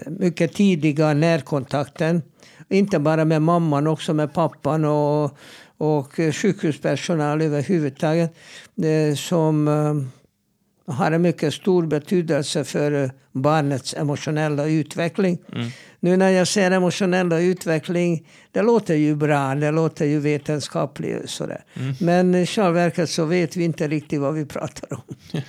mycket 0.07 0.55
tidiga 0.55 1.14
närkontakten, 1.14 2.23
inte 2.69 2.99
bara 2.99 3.25
med 3.25 3.43
mamman, 3.43 3.87
också 3.87 4.14
med 4.14 4.35
pappan 4.35 4.85
och 4.85 5.38
och 5.81 6.12
sjukhuspersonal 6.14 7.43
överhuvudtaget 7.43 8.35
eh, 8.83 9.17
som 9.17 9.69
eh, 9.69 10.95
har 10.95 11.12
en 11.12 11.23
mycket 11.23 11.55
stor 11.55 11.87
betydelse 11.87 12.64
för 12.64 13.05
eh, 13.05 13.11
barnets 13.33 13.95
emotionella 13.95 14.67
utveckling. 14.67 15.38
Mm. 15.52 15.71
Nu 16.00 16.17
när 16.17 16.29
jag 16.31 16.49
säger 16.49 16.71
emotionella 16.71 17.40
utveckling, 17.40 18.26
det 18.52 18.62
låter 18.62 18.95
ju 18.95 19.14
bra, 19.14 19.55
det 19.55 19.71
låter 19.71 20.05
ju 20.07 20.19
vetenskapligt. 20.19 21.31
Sådär. 21.31 21.64
Mm. 21.75 21.95
Men 22.00 22.35
i 22.35 22.47
själva 22.47 22.71
verket 22.71 23.11
så 23.11 23.25
vet 23.25 23.57
vi 23.57 23.64
inte 23.64 23.88
riktigt 23.88 24.21
vad 24.21 24.35
vi 24.35 24.47
pratar 24.47 24.95
om. 24.95 25.17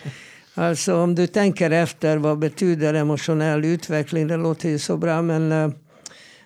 alltså 0.53 0.96
om 0.96 1.15
du 1.15 1.27
tänker 1.27 1.72
efter, 1.72 2.17
vad 2.17 2.39
betyder 2.39 2.93
emotionell 2.93 3.65
utveckling? 3.65 4.27
Det 4.27 4.38
låter 4.38 4.70
ju 4.70 4.79
så 4.79 4.98
bra, 4.98 5.22
men 5.22 5.74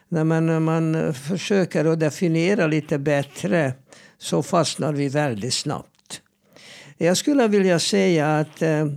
när 0.09 0.23
man, 0.23 0.63
man 0.63 1.13
försöker 1.13 1.85
att 1.85 1.99
definiera 1.99 2.67
lite 2.67 2.97
bättre 2.97 3.73
så 4.17 4.43
fastnar 4.43 4.93
vi 4.93 5.09
väldigt 5.09 5.53
snabbt. 5.53 6.21
Jag 6.97 7.17
skulle 7.17 7.47
vilja 7.47 7.79
säga 7.79 8.37
att 8.37 8.61
eh, 8.61 8.87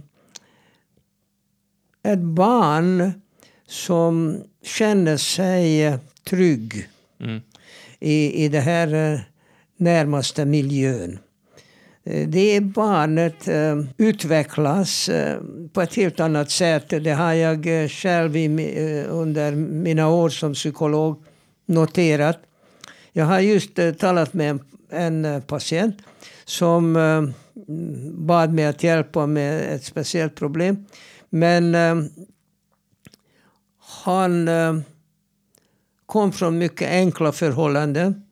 ett 2.03 2.19
barn 2.19 3.13
som 3.67 4.45
känner 4.63 5.17
sig 5.17 5.99
trygg 6.25 6.89
mm. 7.21 7.41
i, 8.01 8.45
i 8.45 8.49
den 8.49 8.63
här 8.63 9.13
eh, 9.13 9.21
närmaste 9.77 10.45
miljön. 10.45 11.19
Eh, 12.09 12.29
det 12.29 12.61
barnet 12.61 13.49
eh, 13.49 13.77
utvecklas 13.97 15.09
eh, 15.09 15.41
på 15.73 15.83
ett 15.83 15.95
helt 15.95 16.21
annat 16.21 16.51
sätt. 16.51 16.89
Det 16.89 17.11
har 17.11 17.33
jag 17.33 17.91
själv 17.91 18.37
under 19.09 19.53
mina 19.55 20.09
år 20.09 20.29
som 20.29 20.55
psykolog 20.55 21.23
noterat. 21.67 22.39
Jag 23.13 23.25
har 23.25 23.41
just 23.41 23.71
talat 23.99 24.35
med 24.35 24.59
en 24.91 25.43
patient 25.47 25.97
som 26.45 26.93
bad 28.13 28.53
mig 28.53 28.67
att 28.67 28.83
hjälpa 28.83 29.27
med 29.27 29.75
ett 29.75 29.85
speciellt 29.85 30.35
problem. 30.35 30.87
Men 31.31 31.77
han 34.05 34.51
kom 36.07 36.33
från 36.33 36.59
mycket 36.59 36.91
enkla 36.91 37.33
förhållanden. 37.33 38.23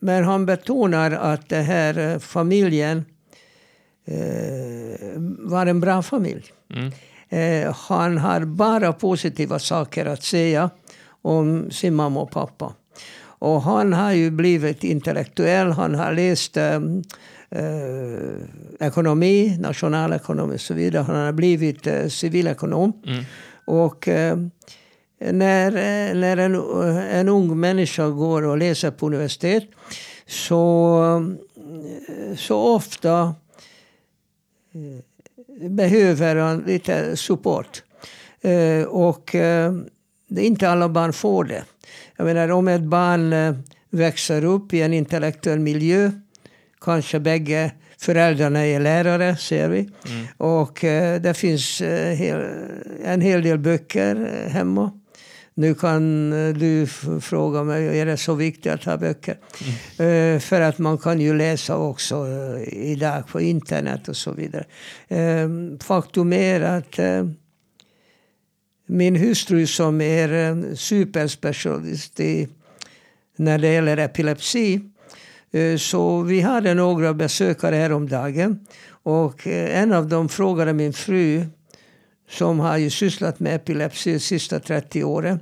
Men 0.00 0.24
han 0.24 0.46
betonar 0.46 1.10
att 1.10 1.48
den 1.48 1.64
här 1.64 1.98
eh, 1.98 2.18
familjen 2.18 3.04
eh, 4.04 5.20
var 5.38 5.66
en 5.66 5.80
bra 5.80 6.02
familj. 6.02 6.44
Mm. 6.74 6.92
Eh, 7.28 7.74
han 7.74 8.18
har 8.18 8.44
bara 8.44 8.92
positiva 8.92 9.58
saker 9.58 10.06
att 10.06 10.22
säga 10.22 10.70
om 11.22 11.70
sin 11.70 11.94
mamma 11.94 12.20
och 12.20 12.30
pappa. 12.30 12.74
Och 13.40 13.62
han 13.62 13.92
har 13.92 14.12
ju 14.12 14.30
blivit 14.30 14.84
intellektuell. 14.84 15.70
Han 15.70 15.94
har 15.94 16.12
läst 16.12 16.56
eh, 16.56 16.80
ekonomi, 18.80 19.56
nationalekonomi 19.60 20.56
och 20.56 20.60
så 20.60 20.74
vidare. 20.74 21.02
Han 21.02 21.16
har 21.16 21.32
blivit 21.32 21.86
eh, 21.86 22.06
civilekonom. 22.06 22.92
Mm. 23.06 23.24
Och 23.64 24.08
eh, 24.08 24.36
när, 25.20 25.70
när 26.14 26.36
en, 26.36 26.54
en 27.10 27.28
ung 27.28 27.60
människa 27.60 28.08
går 28.08 28.42
och 28.42 28.58
läser 28.58 28.90
på 28.90 29.06
universitet 29.06 29.64
så, 30.28 31.36
så 32.36 32.74
ofta 32.74 33.34
eh, 34.72 35.70
behöver 35.70 36.36
han 36.36 36.58
lite 36.58 37.16
support. 37.16 37.82
Eh, 38.40 38.82
och 38.82 39.34
eh, 39.34 39.72
det 40.28 40.44
inte 40.44 40.70
alla 40.70 40.88
barn 40.88 41.12
får 41.12 41.44
det. 41.44 41.64
Jag 42.16 42.24
menar 42.24 42.50
om 42.50 42.68
ett 42.68 42.82
barn 42.82 43.34
växer 43.90 44.44
upp 44.44 44.74
i 44.74 44.82
en 44.82 44.92
intellektuell 44.92 45.58
miljö, 45.58 46.10
kanske 46.80 47.20
bägge 47.20 47.72
föräldrarna 47.98 48.66
är 48.66 48.80
lärare, 48.80 49.36
ser 49.36 49.68
vi. 49.68 49.78
Mm. 49.78 50.26
Och 50.36 50.78
det 51.20 51.36
finns 51.36 51.80
en 51.80 53.20
hel 53.20 53.42
del 53.42 53.58
böcker 53.58 54.48
hemma. 54.48 54.92
Nu 55.58 55.74
kan 55.74 56.32
eh, 56.32 56.54
du 56.54 56.86
fråga 57.20 57.64
mig, 57.64 58.00
är 58.00 58.06
det 58.06 58.16
så 58.16 58.34
viktigt 58.34 58.72
att 58.72 58.84
ha 58.84 58.96
böcker? 58.96 59.36
Mm. 59.98 60.34
Uh, 60.34 60.40
för 60.40 60.60
att 60.60 60.78
man 60.78 60.98
kan 60.98 61.20
ju 61.20 61.34
läsa 61.34 61.76
också 61.76 62.24
uh, 62.24 62.62
idag 62.72 63.26
på 63.26 63.40
internet 63.40 64.08
och 64.08 64.16
så 64.16 64.32
vidare. 64.32 64.64
Uh, 65.12 65.78
faktum 65.78 66.32
är 66.32 66.60
att 66.60 66.98
min 68.86 69.16
hustru 69.16 69.66
som 69.66 70.00
är 70.00 70.74
superspecialist 70.74 72.20
i, 72.20 72.48
när 73.36 73.58
det 73.58 73.72
gäller 73.72 73.96
epilepsi. 73.96 74.80
Så 75.78 76.22
vi 76.22 76.40
hade 76.40 76.74
några 76.74 77.14
besökare 77.14 77.76
häromdagen. 77.76 78.66
Och 78.90 79.46
en 79.46 79.92
av 79.92 80.08
dem 80.08 80.28
frågade 80.28 80.72
min 80.72 80.92
fru 80.92 81.46
som 82.28 82.60
har 82.60 82.76
ju 82.76 82.90
sysslat 82.90 83.40
med 83.40 83.54
epilepsi 83.54 84.12
de 84.12 84.20
sista 84.20 84.60
30 84.60 85.04
åren 85.04 85.40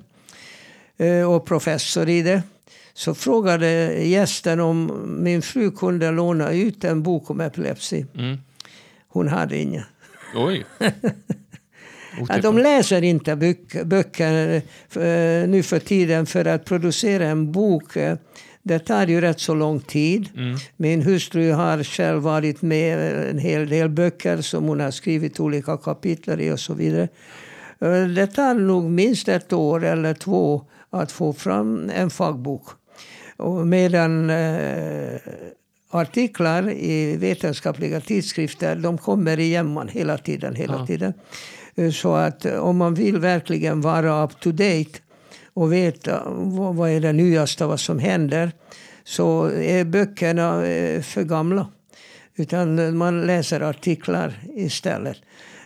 eh, 0.96 1.32
och 1.32 1.46
professor 1.46 2.08
i 2.08 2.22
det. 2.22 2.42
Så 2.94 3.14
frågade 3.14 3.66
gästen 4.04 4.60
om 4.60 5.06
min 5.22 5.42
fru 5.42 5.70
kunde 5.70 6.10
låna 6.10 6.52
ut 6.52 6.84
en 6.84 7.02
bok 7.02 7.30
om 7.30 7.40
epilepsi. 7.40 8.06
Mm. 8.14 8.38
Hon 9.08 9.28
hade 9.28 9.58
ingen. 9.58 9.84
Oj. 10.34 10.64
Ja, 12.28 12.40
de 12.40 12.58
läser 12.58 13.02
inte 13.02 13.36
böcker 13.84 14.54
eh, 14.54 15.48
nu 15.48 15.62
för 15.62 15.78
tiden 15.78 16.26
för 16.26 16.44
att 16.44 16.64
producera 16.64 17.26
en 17.26 17.52
bok. 17.52 17.96
Det 18.66 18.78
tar 18.78 19.06
ju 19.06 19.20
rätt 19.20 19.40
så 19.40 19.54
lång 19.54 19.80
tid. 19.80 20.28
Mm. 20.36 20.56
Min 20.76 21.02
hustru 21.02 21.52
har 21.52 21.84
själv 21.84 22.22
varit 22.22 22.62
med 22.62 23.28
en 23.30 23.38
hel 23.38 23.68
del 23.68 23.88
böcker 23.88 24.40
som 24.40 24.64
hon 24.64 24.80
har 24.80 24.90
skrivit 24.90 25.40
olika 25.40 25.76
kapitel 25.76 26.40
i 26.40 26.50
och 26.50 26.60
så 26.60 26.74
vidare. 26.74 27.08
Eh, 27.80 28.06
det 28.06 28.26
tar 28.26 28.54
nog 28.54 28.84
minst 28.84 29.28
ett 29.28 29.52
år 29.52 29.84
eller 29.84 30.14
två 30.14 30.62
att 30.90 31.12
få 31.12 31.32
fram 31.32 31.90
en 31.94 32.10
fagbok. 32.10 32.68
Och 33.36 33.66
medan 33.66 34.30
eh, 34.30 35.20
artiklar 35.90 36.70
i 36.70 37.16
vetenskapliga 37.16 38.00
tidskrifter 38.00 38.76
de 38.76 38.98
kommer 38.98 39.38
igen 39.38 39.88
hela 39.92 40.18
tiden. 40.18 40.54
Hela 40.54 40.78
ja. 40.78 40.86
tiden. 40.86 41.12
Eh, 41.74 41.90
så 41.90 42.14
att 42.14 42.44
eh, 42.44 42.58
om 42.58 42.76
man 42.76 42.94
vill 42.94 43.18
verkligen 43.18 43.80
vara 43.80 44.24
up 44.24 44.40
to 44.40 44.52
date 44.52 45.05
och 45.56 45.72
veta 45.72 46.22
vad 46.74 46.90
är 46.90 47.00
det 47.00 47.12
nyaste, 47.12 47.66
vad 47.66 47.80
som 47.80 47.98
händer, 47.98 48.52
så 49.04 49.50
är 49.50 49.84
böckerna 49.84 50.66
eh, 50.66 51.02
för 51.02 51.22
gamla. 51.22 51.66
Utan 52.36 52.96
man 52.96 53.26
läser 53.26 53.60
artiklar 53.60 54.34
istället. 54.56 55.16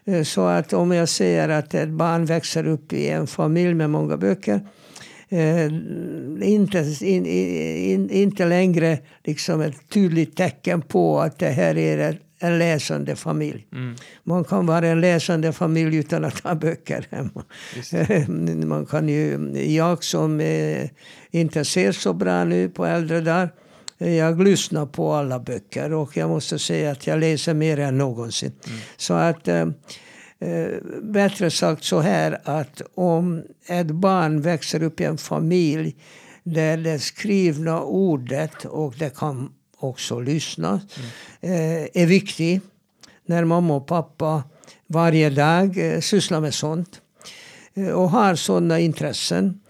Eh, 0.04 0.22
så 0.22 0.46
att 0.46 0.72
om 0.72 0.92
jag 0.92 1.08
säger 1.08 1.48
att 1.48 1.74
ett 1.74 1.88
barn 1.88 2.24
växer 2.24 2.66
upp 2.66 2.92
i 2.92 3.08
en 3.08 3.26
familj 3.26 3.74
med 3.74 3.90
många 3.90 4.16
böcker 4.16 4.60
eh, 5.28 5.66
inte, 6.42 6.94
in, 7.00 7.26
in, 7.26 8.10
inte 8.10 8.46
längre 8.46 8.98
liksom 9.24 9.60
ett 9.60 9.88
tydligt 9.88 10.36
tecken 10.36 10.82
på 10.82 11.20
att 11.20 11.38
det 11.38 11.50
här 11.50 11.78
är 11.78 11.98
ett 11.98 12.29
en 12.40 12.58
läsande 12.58 13.16
familj. 13.16 13.66
Mm. 13.72 13.96
Man 14.24 14.44
kan 14.44 14.66
vara 14.66 14.88
en 14.88 15.00
läsande 15.00 15.52
familj 15.52 15.96
utan 15.96 16.24
att 16.24 16.40
ha 16.40 16.54
böcker 16.54 17.06
hemma. 17.10 17.44
Man 18.66 18.86
kan 18.86 19.08
ju, 19.08 19.52
jag 19.74 20.04
som 20.04 20.40
eh, 20.40 20.88
inte 21.30 21.64
ser 21.64 21.92
så 21.92 22.12
bra 22.12 22.44
nu 22.44 22.68
på 22.68 22.86
äldre 22.86 23.20
dagar, 23.20 23.50
jag 23.98 24.42
lyssnar 24.42 24.86
på 24.86 25.12
alla 25.12 25.38
böcker 25.38 25.92
och 25.92 26.16
jag 26.16 26.28
måste 26.28 26.58
säga 26.58 26.90
att 26.90 27.06
jag 27.06 27.20
läser 27.20 27.54
mer 27.54 27.78
än 27.78 27.98
någonsin. 27.98 28.52
Mm. 28.66 28.78
Så 28.96 29.14
att 29.14 29.48
eh, 29.48 29.68
eh, 30.38 30.68
bättre 31.02 31.50
sagt 31.50 31.84
så 31.84 32.00
här 32.00 32.40
att 32.44 32.82
om 32.94 33.42
ett 33.66 33.90
barn 33.90 34.40
växer 34.40 34.82
upp 34.82 35.00
i 35.00 35.04
en 35.04 35.18
familj 35.18 35.96
där 36.44 36.76
det 36.76 36.98
skrivna 36.98 37.82
ordet 37.82 38.64
och 38.64 38.94
det 38.98 39.16
kan 39.16 39.52
också 39.80 40.20
lyssna, 40.20 40.80
mm. 41.40 41.88
är 41.94 42.06
viktig. 42.06 42.60
När 43.26 43.44
mamma 43.44 43.74
och 43.74 43.86
pappa 43.86 44.42
varje 44.86 45.30
dag 45.30 45.94
eh, 45.94 46.00
sysslar 46.00 46.40
med 46.40 46.54
sånt 46.54 47.00
eh, 47.74 47.88
och 47.88 48.10
har 48.10 48.34
sådana 48.34 48.80
intressen. 48.80 49.60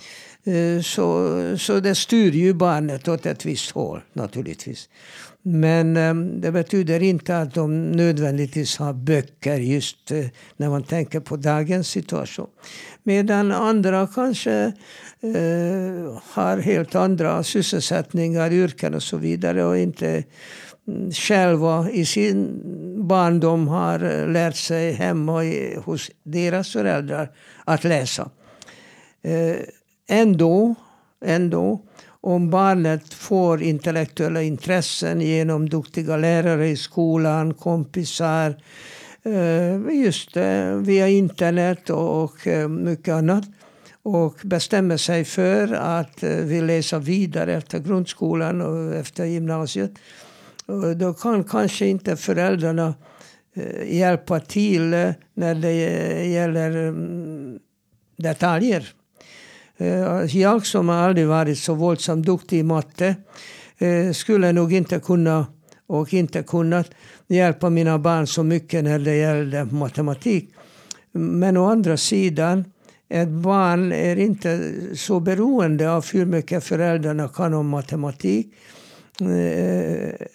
Så, 0.85 1.57
så 1.59 1.81
det 1.81 1.95
styr 1.95 2.33
ju 2.33 2.55
barnet 2.55 3.09
åt 3.09 3.27
ett 3.27 3.45
visst 3.45 3.71
håll 3.71 4.01
naturligtvis. 4.13 4.89
Men 5.43 5.97
ehm, 5.97 6.41
det 6.41 6.53
betyder 6.53 7.03
inte 7.03 7.39
att 7.39 7.55
de 7.55 7.93
nödvändigtvis 7.93 8.77
har 8.77 8.93
böcker 8.93 9.59
just 9.59 10.11
eh, 10.11 10.27
när 10.57 10.69
man 10.69 10.83
tänker 10.83 11.21
på 11.21 11.37
dagens 11.37 11.89
situation. 11.89 12.51
Medan 13.03 13.53
andra 13.53 14.09
kanske 14.15 14.73
eh, 15.21 16.19
har 16.23 16.59
helt 16.59 16.95
andra 16.95 17.43
sysselsättningar, 17.43 18.53
yrken 18.53 18.95
och 18.95 19.03
så 19.03 19.17
vidare 19.17 19.65
och 19.65 19.79
inte 19.79 20.25
mm, 20.89 21.13
själva 21.13 21.91
i 21.91 22.05
sin 22.05 22.63
barndom 23.09 23.69
har 23.69 24.05
eh, 24.05 24.29
lärt 24.29 24.57
sig 24.57 24.93
hemma 24.93 25.45
i, 25.45 25.79
hos 25.85 26.11
deras 26.23 26.73
föräldrar 26.73 27.31
att 27.65 27.85
läsa. 27.85 28.31
Eh, 29.23 29.57
ändå, 30.09 30.75
ändå, 31.25 31.81
om 32.21 32.51
barnet 32.51 33.15
får 33.15 33.63
intellektuella 33.63 34.43
intressen 34.43 35.21
genom 35.21 35.69
duktiga 35.69 36.17
lärare 36.17 36.69
i 36.69 36.77
skolan, 36.77 37.55
kompisar, 37.55 38.57
eh, 39.23 39.95
just 40.03 40.37
eh, 40.37 40.75
via 40.75 41.09
internet 41.09 41.91
och 41.91 42.47
eh, 42.47 42.69
mycket 42.69 43.15
annat 43.15 43.45
och 44.03 44.35
bestämmer 44.43 44.97
sig 44.97 45.25
för 45.25 45.73
att 45.73 46.23
vill 46.23 46.67
läsa 46.67 46.99
vidare 46.99 47.55
efter 47.55 47.79
grundskolan 47.79 48.61
och 48.61 48.95
efter 48.95 49.25
gymnasiet. 49.25 49.93
Då 50.97 51.15
kan 51.15 51.45
kanske 51.45 51.87
inte 51.87 52.17
föräldrarna 52.17 52.95
hjälpa 53.87 54.41
till 54.41 54.91
när 55.35 55.55
det 55.55 55.73
gäller 56.27 56.71
mm, 56.71 57.59
detaljer. 58.17 58.93
Eh, 59.81 60.37
jag 60.37 60.67
som 60.67 60.91
aldrig 60.91 61.27
varit 61.27 61.59
så 61.59 61.75
våldsamt 61.75 62.27
duktig 62.27 62.59
i 62.59 62.63
matte 62.63 63.17
eh, 63.79 64.13
skulle 64.13 64.53
nog 64.53 64.73
inte 64.73 65.01
kunna 65.01 65.47
och 65.87 66.15
inte 66.15 66.43
kunnat 66.43 66.91
hjälpa 67.29 67.71
mina 67.71 67.99
barn 67.99 68.27
så 68.27 68.43
mycket 68.43 68.85
när 68.85 68.99
det 68.99 69.17
gällde 69.17 69.65
matematik. 69.65 70.51
Men 71.13 71.57
å 71.57 71.67
andra 71.67 71.97
sidan 71.97 72.65
ett 73.09 73.29
barn 73.29 73.93
är 73.93 74.17
inte 74.17 74.73
så 74.95 75.21
beroende 75.21 75.93
av 75.93 76.07
hur 76.13 76.27
mycket 76.27 76.65
föräldrarna 76.65 77.29
kan 77.29 77.55
om 77.55 77.69
matematik 77.69 78.55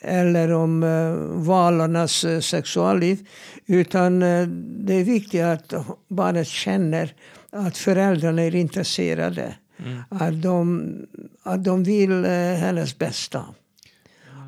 eller 0.02 0.54
om 0.54 0.84
eh, 0.84 1.14
valarnas 1.46 2.24
eh, 2.24 2.40
sexualliv. 2.40 3.28
Utan 3.66 4.20
det 4.86 4.94
är 4.94 5.04
viktigt 5.04 5.44
att 5.44 5.74
barnet 6.08 6.48
känner 6.48 7.14
att 7.50 7.78
föräldrarna 7.78 8.42
är 8.42 8.56
intresserade. 8.56 9.56
Mm. 9.86 10.02
Att, 10.10 10.42
de, 10.42 10.92
att 11.44 11.64
de 11.64 11.84
vill 11.84 12.26
hennes 12.56 12.98
bästa. 12.98 13.46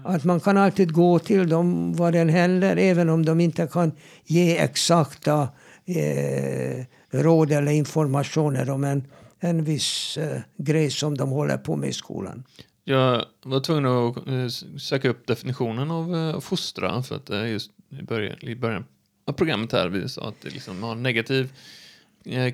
Att 0.04 0.24
man 0.24 0.40
kan 0.40 0.58
alltid 0.58 0.94
gå 0.94 1.20
till 1.20 1.50
dem 1.50 1.94
vad 1.94 2.14
den 2.14 2.30
händer 2.30 2.78
även 2.78 3.10
om 3.10 3.26
de 3.26 3.40
inte 3.40 3.68
kan 3.68 3.92
ge 4.26 4.58
exakta 4.58 5.50
eh, 5.86 6.86
råd 7.12 7.52
eller 7.52 7.72
informationer 7.72 8.70
om 8.70 8.84
en, 8.84 9.04
en 9.40 9.64
viss 9.64 10.18
eh, 10.18 10.42
grej 10.58 10.92
som 10.92 11.18
de 11.18 11.30
håller 11.30 11.58
på 11.58 11.76
med 11.76 11.90
i 11.90 11.94
skolan. 11.94 12.44
Jag 12.90 13.26
var 13.44 13.60
tvungen 13.60 13.86
att 13.86 14.28
eh, 14.28 14.78
söka 14.78 15.10
upp 15.10 15.28
definitionen 15.28 15.92
av 15.92 16.16
eh, 16.16 16.40
fostra 16.40 17.04
för 17.04 17.16
att 17.16 17.30
eh, 17.30 17.52
just 17.52 17.72
i 18.00 18.04
början, 18.04 18.36
i 18.42 18.56
början 18.56 18.86
av 19.26 19.34
programmet 19.34 19.72
här 19.72 19.90
vi 19.90 20.10
sa 20.10 20.28
att 20.28 20.42
det 20.42 20.50
liksom 20.50 20.84
har 20.84 20.96
negativ 20.96 21.50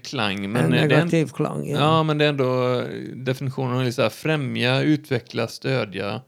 klang. 0.03 0.51
Men 0.51 0.63
en 0.63 0.71
negativ 0.71 1.23
en, 1.23 1.29
klang, 1.29 1.69
ja. 1.69 1.77
ja. 1.77 2.03
men 2.03 2.17
det 2.17 2.25
är 2.25 2.29
ändå 2.29 2.83
definitionen 3.15 3.87
är 3.87 3.91
så 3.91 4.01
här, 4.01 4.09
främja, 4.09 4.81
utveckla, 4.81 5.47
stödja 5.47 6.21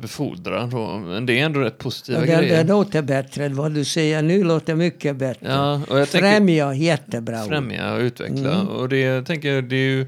befordra. 0.00 0.66
Då. 0.66 0.98
Men 0.98 1.26
det 1.26 1.40
är 1.40 1.44
ändå 1.44 1.60
rätt 1.60 1.78
positiva 1.78 2.20
det, 2.20 2.26
grejer. 2.26 2.64
Det 2.64 2.72
låter 2.72 3.02
bättre. 3.02 3.48
Vad 3.48 3.74
du 3.74 3.84
säger 3.84 4.22
nu 4.22 4.44
låter 4.44 4.74
mycket 4.74 5.16
bättre. 5.16 5.48
Ja, 5.48 5.80
och 5.88 5.98
jag 5.98 6.08
främja, 6.08 6.68
tänker, 6.68 6.84
jättebra 6.84 7.44
Främja 7.44 7.94
och 7.94 8.00
utveckla. 8.00 8.54
Mm. 8.54 8.68
Och 8.68 8.88
det 8.88 9.00
jag 9.00 9.26
tänker 9.26 9.62
det 9.62 9.76
är 9.76 9.90
ju... 9.90 10.06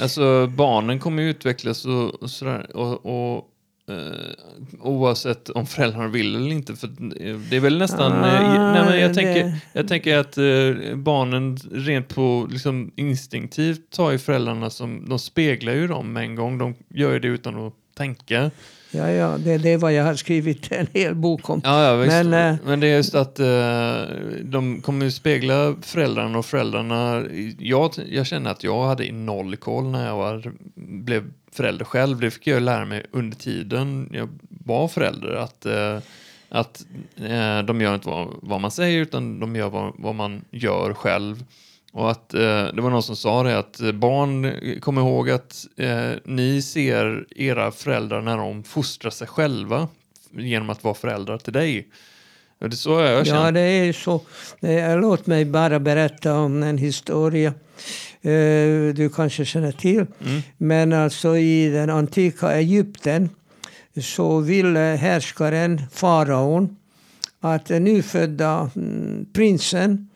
Alltså 0.00 0.46
barnen 0.46 0.98
kommer 0.98 1.22
ju 1.22 1.30
utvecklas 1.30 1.84
och, 1.84 2.22
och 2.22 2.30
sådär. 2.30 2.76
Och, 2.76 3.06
och 3.36 3.44
eh, 3.90 4.30
oavsett 4.80 5.50
om 5.50 5.66
föräldrarna 5.66 6.08
vill 6.08 6.36
eller 6.36 6.50
inte. 6.50 6.76
För 6.76 6.88
det 7.50 7.56
är 7.56 7.60
väl 7.60 7.78
nästan... 7.78 8.12
Ah, 8.12 8.26
eh, 8.26 8.72
nej, 8.72 8.84
men 8.84 9.00
jag, 9.00 9.10
det- 9.10 9.14
tänker, 9.14 9.56
jag 9.72 9.88
tänker 9.88 10.16
att 10.18 10.38
eh, 10.38 10.96
barnen 10.96 11.56
rent 11.72 12.08
på 12.14 12.48
liksom, 12.50 12.90
instinktivt 12.96 13.90
tar 13.90 14.10
ju 14.10 14.18
föräldrarna 14.18 14.70
som... 14.70 15.08
De 15.08 15.18
speglar 15.18 15.72
ju 15.72 15.86
dem 15.86 16.12
med 16.12 16.22
en 16.22 16.34
gång. 16.34 16.58
De 16.58 16.74
gör 16.88 17.12
ju 17.12 17.18
det 17.18 17.28
utan 17.28 17.66
att 17.66 17.72
tänka. 17.96 18.50
Ja, 18.90 19.10
ja, 19.10 19.38
det, 19.38 19.58
det 19.58 19.72
är 19.72 19.78
vad 19.78 19.92
jag 19.92 20.04
har 20.04 20.14
skrivit 20.14 20.72
en 20.72 20.86
hel 20.92 21.14
bok 21.14 21.50
om. 21.50 21.60
Ja, 21.64 21.84
ja. 21.84 21.96
Men, 21.96 22.30
Men, 22.30 22.72
eh, 22.72 22.78
det 22.78 22.86
är 22.86 22.96
just 22.96 23.14
att 23.14 23.40
eh, 23.40 24.02
de 24.42 24.80
kommer 24.82 25.04
ju 25.04 25.10
spegla 25.10 25.74
föräldrarna 25.82 26.38
och 26.38 26.46
föräldrarna. 26.46 27.24
Jag, 27.58 27.92
jag 28.08 28.26
känner 28.26 28.50
att 28.50 28.64
jag 28.64 28.86
hade 28.86 29.12
noll 29.12 29.56
koll 29.56 29.84
när 29.84 30.06
jag 30.06 30.16
var, 30.16 30.52
blev 30.74 31.24
förälder 31.52 31.84
själv. 31.84 32.20
Det 32.20 32.30
fick 32.30 32.46
jag 32.46 32.62
lära 32.62 32.84
mig 32.84 33.06
under 33.10 33.36
tiden 33.36 34.10
jag 34.12 34.28
var 34.48 34.88
förälder. 34.88 35.34
Att, 35.34 35.66
eh, 35.66 35.98
att 36.48 36.86
de 37.64 37.80
gör 37.80 37.94
inte 37.94 38.08
vad, 38.08 38.28
vad 38.42 38.60
man 38.60 38.70
säger 38.70 39.02
utan 39.02 39.40
de 39.40 39.56
gör 39.56 39.68
vad, 39.68 39.92
vad 39.98 40.14
man 40.14 40.44
gör 40.50 40.94
själv. 40.94 41.44
Och 41.92 42.10
att 42.10 42.34
eh, 42.34 42.40
det 42.40 42.80
var 42.80 42.90
någon 42.90 43.02
som 43.02 43.16
sa 43.16 43.42
det 43.42 43.58
att 43.58 43.80
eh, 43.80 43.92
barn, 43.92 44.44
eh, 44.44 44.78
kom 44.80 44.98
ihåg 44.98 45.30
att 45.30 45.66
eh, 45.76 46.10
ni 46.24 46.62
ser 46.62 47.26
era 47.36 47.70
föräldrar 47.70 48.22
när 48.22 48.36
de 48.36 48.64
fostrar 48.64 49.10
sig 49.10 49.26
själva 49.26 49.88
genom 50.30 50.70
att 50.70 50.84
vara 50.84 50.94
föräldrar 50.94 51.38
till 51.38 51.52
dig. 51.52 51.88
Och 52.60 52.68
det 52.70 52.74
är 52.74 52.76
så 52.76 52.94
har 52.94 53.02
jag 53.02 53.20
Ja, 53.20 53.24
känt. 53.24 53.54
det 53.54 53.60
är 53.60 53.92
så. 53.92 54.20
Eh, 54.60 55.00
Låt 55.00 55.26
mig 55.26 55.44
bara 55.44 55.78
berätta 55.80 56.34
om 56.34 56.62
en 56.62 56.78
historia 56.78 57.48
eh, 58.22 58.94
du 58.94 59.10
kanske 59.14 59.44
känner 59.44 59.72
till. 59.72 60.06
Mm. 60.26 60.40
Men 60.56 60.92
alltså 60.92 61.36
i 61.36 61.68
den 61.68 61.90
antika 61.90 62.52
Egypten 62.54 63.30
så 64.02 64.40
ville 64.40 64.78
härskaren, 64.80 65.82
faraon, 65.92 66.76
att 67.40 67.66
den 67.66 67.84
nyfödda 67.84 68.70
mm, 68.76 69.26
prinsen 69.32 70.08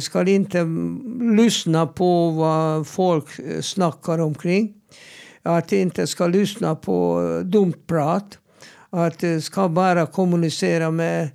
ska 0.00 0.28
inte 0.28 0.66
lyssna 1.20 1.86
på 1.86 2.30
vad 2.30 2.86
folk 2.86 3.38
eh, 3.38 3.60
snackar 3.60 4.18
omkring. 4.18 4.74
Att 5.42 5.72
inte 5.72 6.06
ska 6.06 6.26
lyssna 6.26 6.74
på 6.74 7.22
eh, 7.22 7.44
dumt 7.44 7.86
prat. 7.86 8.38
Att 8.90 9.22
eh, 9.22 9.38
ska 9.38 9.68
bara 9.68 10.06
kommunicera 10.06 10.90
med, 10.90 11.28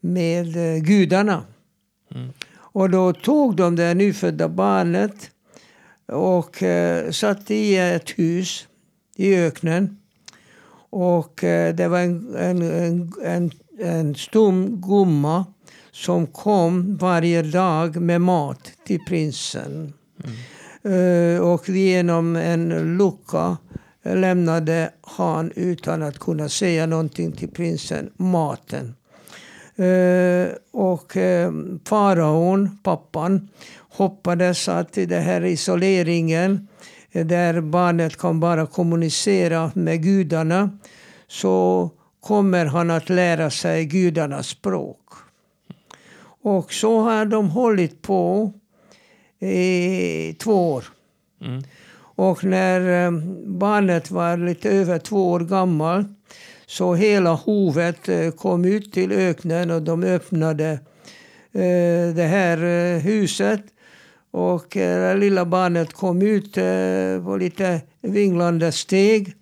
med 0.00 0.56
eh, 0.56 0.82
gudarna. 0.82 1.42
Mm. 2.14 2.28
Och 2.56 2.90
då 2.90 3.12
tog 3.12 3.56
de 3.56 3.76
det 3.76 3.94
nyfödda 3.94 4.48
barnet 4.48 5.30
och 6.06 6.62
eh, 6.62 7.10
satte 7.10 7.54
i 7.54 7.76
ett 7.76 8.10
hus 8.10 8.68
i 9.16 9.36
öknen. 9.36 9.98
Och 10.90 11.44
eh, 11.44 11.74
det 11.74 11.88
var 11.88 11.98
en, 11.98 12.36
en, 12.36 12.62
en, 12.62 13.12
en, 13.24 13.50
en 13.78 14.14
stum 14.14 14.80
gumma 14.80 15.46
som 15.98 16.26
kom 16.26 16.96
varje 16.96 17.42
dag 17.42 17.96
med 17.96 18.20
mat 18.20 18.72
till 18.86 19.00
prinsen. 19.08 19.92
Mm. 20.84 21.42
och 21.42 21.68
genom 21.68 22.36
en 22.36 22.96
lucka 22.98 23.56
lämnade 24.02 24.90
han 25.02 25.52
utan 25.56 26.02
att 26.02 26.18
kunna 26.18 26.48
säga 26.48 26.86
någonting 26.86 27.32
till 27.32 27.48
prinsen 27.48 28.10
maten. 28.16 28.94
Eh, 29.76 30.48
och 30.72 31.16
eh, 31.16 31.52
faraon, 31.84 32.78
pappan, 32.82 33.48
hoppades 33.90 34.68
att 34.68 34.98
i 34.98 35.06
den 35.06 35.22
här 35.22 35.44
isoleringen 35.44 36.68
där 37.12 37.60
barnet 37.60 38.16
kan 38.16 38.40
bara 38.40 38.66
kommunicera 38.66 39.70
med 39.74 40.02
gudarna 40.02 40.78
så 41.28 41.90
kommer 42.20 42.66
han 42.66 42.90
att 42.90 43.08
lära 43.08 43.50
sig 43.50 43.84
gudarnas 43.84 44.46
språk. 44.46 45.27
Och 46.42 46.72
så 46.72 47.00
har 47.00 47.24
de 47.24 47.50
hållit 47.50 48.02
på 48.02 48.52
i 49.40 50.36
två 50.38 50.72
år. 50.72 50.84
Mm. 51.40 51.62
Och 52.18 52.44
när 52.44 53.06
eh, 53.06 53.10
barnet 53.46 54.10
var 54.10 54.36
lite 54.36 54.70
över 54.70 54.98
två 54.98 55.30
år 55.30 55.40
gammal 55.40 56.04
så 56.66 56.94
hela 56.94 57.34
hovet 57.34 58.08
eh, 58.08 58.30
kom 58.30 58.64
ut 58.64 58.92
till 58.92 59.12
öknen 59.12 59.70
och 59.70 59.82
de 59.82 60.02
öppnade 60.02 60.70
eh, 61.52 62.14
det 62.14 62.28
här 62.30 62.98
huset. 62.98 63.62
Och 64.30 64.66
det 64.72 65.14
lilla 65.16 65.44
barnet 65.44 65.92
kom 65.92 66.22
ut 66.22 66.54
på 67.24 67.36
lite 67.40 67.80
vinglande 68.00 68.72
steg 68.72 69.34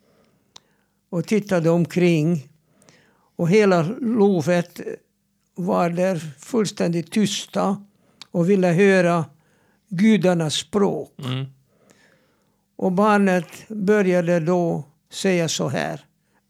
och 1.11 1.27
tittade 1.27 1.71
omkring. 1.71 2.49
Och 3.37 3.49
hela 3.49 3.83
lovet 4.01 4.81
var 5.57 5.91
där 5.91 6.17
fullständigt 6.39 7.13
tysta 7.13 7.77
och 8.31 8.51
ville 8.51 8.69
höra 8.69 9.25
gudarnas 9.89 10.55
språk. 10.55 11.15
Mm. 11.25 11.47
Och 12.77 12.93
barnet 12.93 13.69
började 13.69 14.41
då 14.41 14.85
säga 15.11 15.49
så 15.49 15.69
här. 15.69 16.01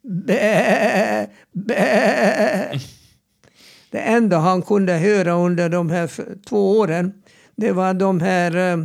Bä, 0.03 1.27
bä. 1.53 2.81
Det 3.91 3.99
enda 3.99 4.39
han 4.39 4.63
kunde 4.63 4.93
höra 4.93 5.33
under 5.33 5.69
de 5.69 5.91
här 5.91 6.11
två 6.45 6.79
åren 6.79 7.23
det 7.57 7.73
var 7.73 7.95
de 7.95 8.21
här 8.21 8.57
eh, 8.57 8.79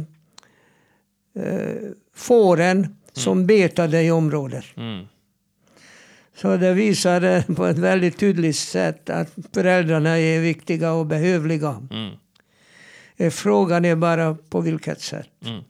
eh, 1.46 1.82
fåren 2.16 2.96
som 3.14 3.46
betade 3.48 4.04
i 4.04 4.12
området. 4.12 4.66
Mm. 4.78 5.06
Så 6.42 6.58
det 6.58 6.74
visade 6.74 7.44
på 7.56 7.66
ett 7.66 7.78
väldigt 7.78 8.20
tydligt 8.20 8.56
sätt 8.56 9.10
att 9.10 9.30
föräldrarna 9.54 10.20
är 10.20 10.40
viktiga 10.40 10.94
och 10.94 11.06
behövliga. 11.06 11.88
Mm. 11.92 12.14
Eh, 13.18 13.30
Frågan 13.30 13.86
är 13.86 13.96
bara 13.96 14.36
på 14.50 14.62
vilket 14.62 15.02
sätt. 15.02 15.30
Mm. 15.46 15.64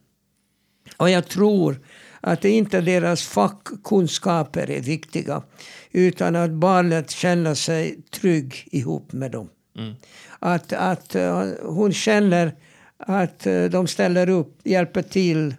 Och 0.96 1.10
jag 1.10 1.28
tror 1.28 1.80
att 2.20 2.40
det 2.40 2.50
inte 2.50 2.80
deras 2.80 3.22
fackkunskaper 3.22 4.70
är 4.70 4.80
viktiga 4.80 5.42
utan 5.90 6.36
att 6.36 6.50
barnet 6.50 7.10
känner 7.10 7.54
sig 7.54 8.02
trygg 8.10 8.68
ihop 8.72 9.12
med 9.12 9.30
dem. 9.30 9.48
Mm. 9.78 9.94
Att, 10.38 10.72
att 10.72 11.14
eh, 11.14 11.44
hon 11.62 11.92
känner 11.92 12.54
att 12.96 13.46
eh, 13.46 13.64
de 13.64 13.86
ställer 13.86 14.28
upp, 14.28 14.60
hjälper 14.64 15.02
till, 15.02 15.54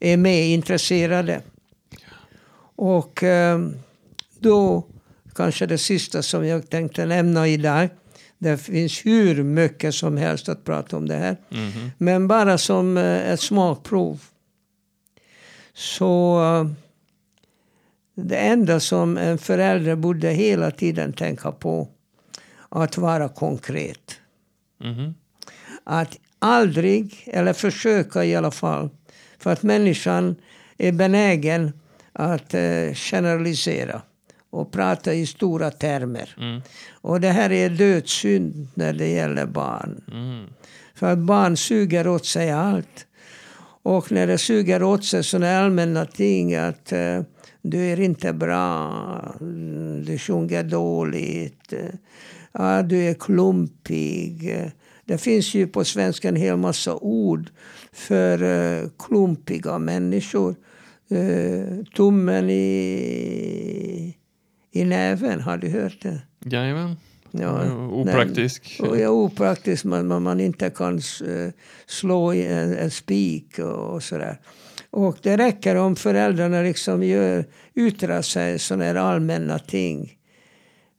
är 0.00 0.16
med, 0.16 0.48
intresserade. 0.48 1.40
Och 2.76 3.24
då, 4.40 4.86
kanske 5.34 5.66
det 5.66 5.78
sista 5.78 6.22
som 6.22 6.46
jag 6.46 6.70
tänkte 6.70 7.06
nämna 7.06 7.48
idag. 7.48 7.88
Det 8.38 8.58
finns 8.58 9.06
hur 9.06 9.42
mycket 9.42 9.94
som 9.94 10.16
helst 10.16 10.48
att 10.48 10.64
prata 10.64 10.96
om 10.96 11.08
det 11.08 11.14
här. 11.14 11.36
Mhm. 11.48 11.90
Men 11.98 12.28
bara 12.28 12.58
som 12.58 12.96
eh, 12.96 13.32
ett 13.32 13.40
smakprov. 13.40 14.20
Så 15.74 16.40
eh, 16.42 16.70
det 18.14 18.36
enda 18.36 18.80
som 18.80 19.16
en 19.16 19.38
förälder 19.38 19.96
borde 19.96 20.28
hela 20.28 20.70
tiden 20.70 21.12
tänka 21.12 21.52
på 21.52 21.88
att 22.68 22.98
vara 22.98 23.28
konkret. 23.28 24.16
Mhm. 24.80 25.14
Att 25.84 26.18
aldrig, 26.38 27.24
eller 27.26 27.52
försöka 27.52 28.24
i 28.24 28.36
alla 28.36 28.50
fall, 28.50 28.88
för 29.38 29.50
att 29.52 29.62
människan 29.62 30.36
är 30.78 30.92
benägen 30.92 31.72
att 32.12 32.54
eh, 32.54 32.94
generalisera 32.94 34.02
och 34.50 34.72
prata 34.72 35.14
i 35.14 35.26
stora 35.26 35.70
termer. 35.70 36.36
Mm. 36.38 36.60
Och 36.92 37.20
det 37.20 37.28
här 37.28 37.52
är 37.52 37.70
dödssynd 37.70 38.68
när 38.74 38.92
det 38.92 39.08
gäller 39.08 39.46
barn. 39.46 40.04
Mm. 40.12 40.46
För 40.94 41.12
att 41.12 41.18
barn 41.18 41.56
suger 41.56 42.08
åt 42.08 42.26
sig 42.26 42.50
allt. 42.50 43.06
Och 43.82 44.12
när 44.12 44.26
det 44.26 44.38
suger 44.38 44.82
åt 44.82 45.04
sig 45.04 45.24
sådana 45.24 45.58
allmänna 45.58 46.04
ting 46.04 46.54
att 46.54 46.92
eh, 46.92 47.22
du 47.62 47.78
är 47.78 48.00
inte 48.00 48.32
bra, 48.32 49.34
du 50.06 50.18
sjunger 50.18 50.62
dåligt, 50.62 51.72
eh, 51.72 51.94
ah, 52.52 52.82
du 52.82 52.98
är 52.98 53.14
klumpig. 53.14 54.56
Det 55.04 55.18
finns 55.18 55.54
ju 55.54 55.66
på 55.66 55.84
svenska 55.84 56.28
en 56.28 56.36
hel 56.36 56.56
massa 56.56 56.94
ord 56.96 57.50
för 57.92 58.42
eh, 58.42 58.88
klumpiga 58.98 59.78
människor. 59.78 60.54
Eh, 61.10 61.84
tummen 61.96 62.50
i, 62.50 64.16
i 64.70 64.84
näven, 64.84 65.40
har 65.40 65.56
du 65.56 65.68
hört 65.68 66.02
det? 66.02 66.20
Jajamän. 66.44 66.96
Ja, 67.30 67.74
Opraktisk. 67.74 68.80
och 68.82 68.98
ja, 68.98 69.08
opraktiskt, 69.08 69.84
man, 69.84 70.06
man, 70.06 70.22
man 70.22 70.40
inte 70.40 70.70
kan 70.70 70.96
eh, 70.96 71.50
slå 71.86 72.34
i 72.34 72.46
en, 72.46 72.76
en 72.76 72.90
spik 72.90 73.58
och, 73.58 73.94
och 73.94 74.02
sådär. 74.02 74.40
Och 74.90 75.18
det 75.22 75.36
räcker 75.36 75.76
om 75.76 75.96
föräldrarna 75.96 76.62
liksom 76.62 77.02
gör, 77.02 77.44
yttrar 77.74 78.22
sig 78.22 78.58
sådana 78.58 78.84
här 78.84 78.94
allmänna 78.94 79.58
ting. 79.58 80.18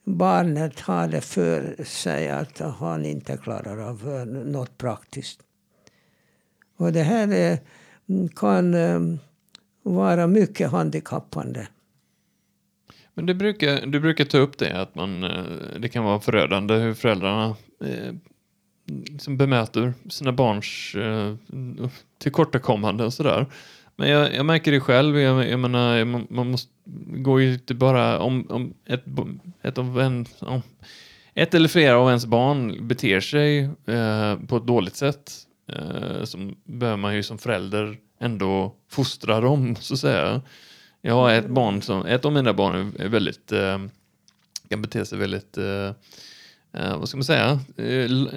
Barnet 0.05 0.79
har 0.79 1.07
det 1.07 1.21
för 1.21 1.83
sig 1.83 2.29
att 2.29 2.59
han 2.59 3.05
inte 3.05 3.37
klarar 3.37 3.77
av 3.77 4.09
eh, 4.15 4.25
något 4.25 4.77
praktiskt. 4.77 5.39
Och 6.77 6.93
det 6.93 7.03
här 7.03 7.33
är, 7.33 7.57
kan 8.35 8.73
eh, 8.73 8.99
vara 9.83 10.27
mycket 10.27 10.71
handikappande. 10.71 11.67
Men 13.19 13.25
det 13.25 13.33
brukar, 13.33 13.85
du 13.85 13.99
brukar 13.99 14.25
ta 14.25 14.37
upp 14.37 14.57
det, 14.57 14.81
att 14.81 14.95
man, 14.95 15.23
eh, 15.23 15.43
det 15.79 15.89
kan 15.89 16.03
vara 16.03 16.19
förödande 16.19 16.73
hur 16.73 16.93
föräldrarna 16.93 17.55
eh, 17.83 18.13
liksom 18.85 19.37
bemöter 19.37 19.93
sina 20.09 20.31
barns 20.31 20.95
eh, 20.95 21.35
tillkortakommande 22.19 23.05
och 23.05 23.13
sådär. 23.13 23.45
Men 23.95 24.09
jag, 24.09 24.35
jag 24.35 24.45
märker 24.45 24.71
det 24.71 24.79
själv, 24.79 25.19
jag, 25.19 25.49
jag 25.49 25.59
menar, 25.59 26.05
man, 26.05 26.27
man 26.29 26.51
måste 26.51 26.71
gå 27.07 27.41
ju 27.41 27.53
inte 27.53 27.73
bara 27.73 28.19
om, 28.19 28.47
om 28.49 28.73
ett, 28.85 29.03
ett, 29.61 29.77
av 29.77 29.99
en, 29.99 30.25
om 30.39 30.61
ett 31.33 31.53
eller 31.53 31.67
flera 31.67 31.97
av 31.97 32.07
ens 32.07 32.25
barn 32.25 32.87
beter 32.87 33.19
sig 33.19 33.59
eh, 33.87 34.35
på 34.47 34.57
ett 34.57 34.67
dåligt 34.67 34.95
sätt 34.95 35.31
eh, 35.71 36.23
så 36.23 36.51
behöver 36.63 36.97
man 36.97 37.15
ju 37.15 37.23
som 37.23 37.37
förälder 37.37 37.97
ändå 38.19 38.75
fostra 38.89 39.41
dem, 39.41 39.75
så 39.75 39.93
att 39.93 39.99
säga. 39.99 40.41
Jag 41.01 41.13
har 41.13 41.31
ett 41.33 41.47
barn 41.47 41.81
som, 41.81 42.05
ett 42.05 42.25
av 42.25 42.31
mina 42.33 42.53
barn 42.53 42.93
är 42.99 43.07
väldigt, 43.07 43.51
eh, 43.51 43.79
kan 44.69 44.81
bete 44.81 45.05
sig 45.05 45.17
väldigt, 45.17 45.57
eh, 45.57 45.85
eh, 46.83 46.97
vad 46.99 47.07
ska 47.09 47.17
man 47.17 47.23
säga, 47.23 47.51
eh, 47.77 47.85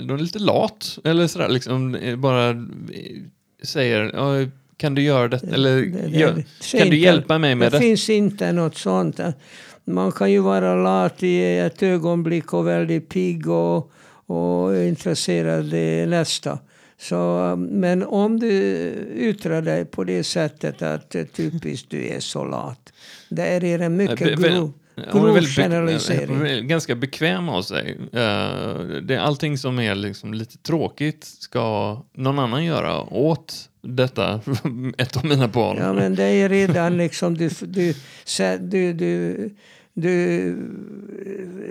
de 0.03 0.11
är 0.11 0.18
lite 0.18 0.38
lat, 0.38 0.98
eller 1.05 1.27
sådär 1.27 1.48
liksom, 1.48 1.94
eh, 1.94 2.16
bara 2.16 2.66
säger, 3.62 4.51
kan 4.77 4.94
du 4.94 5.03
göra 5.03 5.29
det, 5.29 5.42
eller 5.53 5.77
Det- 5.77 5.90
det- 6.09 6.18
gör, 6.18 6.33
det- 6.72 6.79
kan 6.79 6.90
du 6.90 6.96
hjälpa 6.98 7.38
mig 7.38 7.55
med 7.55 7.72
det? 7.72 7.77
det? 7.79 7.83
finns 7.85 8.11
inte 8.11 8.53
något 8.53 8.77
sånt. 8.77 9.20
Man 9.85 10.12
kan 10.12 10.33
ju 10.33 10.38
vara 10.38 10.75
lat 10.75 11.22
i 11.22 11.59
ett 11.59 11.83
ögonblick 11.83 12.53
och 12.53 12.66
väldigt 12.66 13.09
pigg 13.09 13.48
och, 13.48 13.92
och 14.27 14.77
intresserad 14.77 15.75
i 15.75 16.07
nästa. 16.07 16.59
Så, 17.03 17.55
men 17.59 18.03
om 18.03 18.41
du 18.41 18.51
yttrar 19.17 19.62
dig 19.62 19.85
på 19.85 20.05
det 20.05 20.25
sättet 20.25 20.83
att 20.83 21.15
eh, 21.15 21.25
typiskt 21.25 21.91
du 21.91 22.07
är 22.09 22.21
så 22.21 22.45
lat. 22.45 22.93
Det 23.29 23.43
är 23.47 23.79
en 23.79 23.97
mycket 23.97 24.19
be- 24.41 24.49
grov, 24.49 24.73
Hon 25.11 25.29
är 25.29 25.33
grov 25.33 25.43
generalisering. 25.47 26.38
be- 26.41 26.61
ganska 26.61 26.95
bekväm 26.95 27.49
av 27.49 27.62
sig. 27.62 27.99
Eh, 28.12 28.75
det, 29.03 29.17
allting 29.21 29.59
som 29.59 29.79
är 29.79 29.95
liksom 29.95 30.35
lite 30.35 30.59
tråkigt 30.59 31.25
ska 31.25 31.97
någon 32.15 32.38
annan 32.38 32.65
göra 32.65 33.01
åt 33.15 33.55
detta, 33.83 34.41
ett 34.99 35.17
av 35.17 35.25
mina 35.25 35.49
barn. 35.49 35.77
Ja, 35.81 35.93
men 35.93 36.15
det 36.15 36.25
är 36.25 36.49
redan 36.49 36.97
liksom 36.97 37.37
du, 37.37 37.51
du, 37.61 37.95
du, 38.61 38.93
du, 38.93 39.51
du 39.94 40.57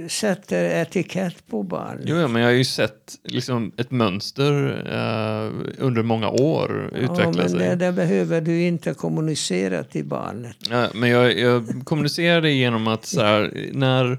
sätter 0.08 0.82
etikett 0.82 1.48
på 1.48 1.64
barn. 1.64 2.02
Jo, 2.06 2.16
ja, 2.18 2.28
men 2.28 2.42
jag 2.42 2.50
har 2.50 2.54
ju 2.56 2.64
sett 2.64 3.16
liksom, 3.24 3.72
ett 3.78 3.92
mönster 3.92 4.70
eh, 4.86 5.84
under 5.86 6.04
många 6.04 6.30
år 6.30 6.90
Ja, 6.94 6.98
utveckla 7.00 7.32
men 7.32 7.50
sig. 7.50 7.60
det, 7.60 7.76
det 7.76 7.92
behöver 7.92 8.42
du 8.42 8.62
inte 8.62 8.94
kommunicera 8.94 9.84
till 9.84 10.06
barnet. 10.06 10.58
Ja, 10.70 10.88
men 10.94 11.10
jag, 11.10 11.40
jag 11.40 11.82
kommunicerar 11.84 12.42
det 12.42 12.52
genom 12.52 12.88
att 12.88 13.06
så 13.06 13.22
här, 13.22 13.70
när, 13.74 14.18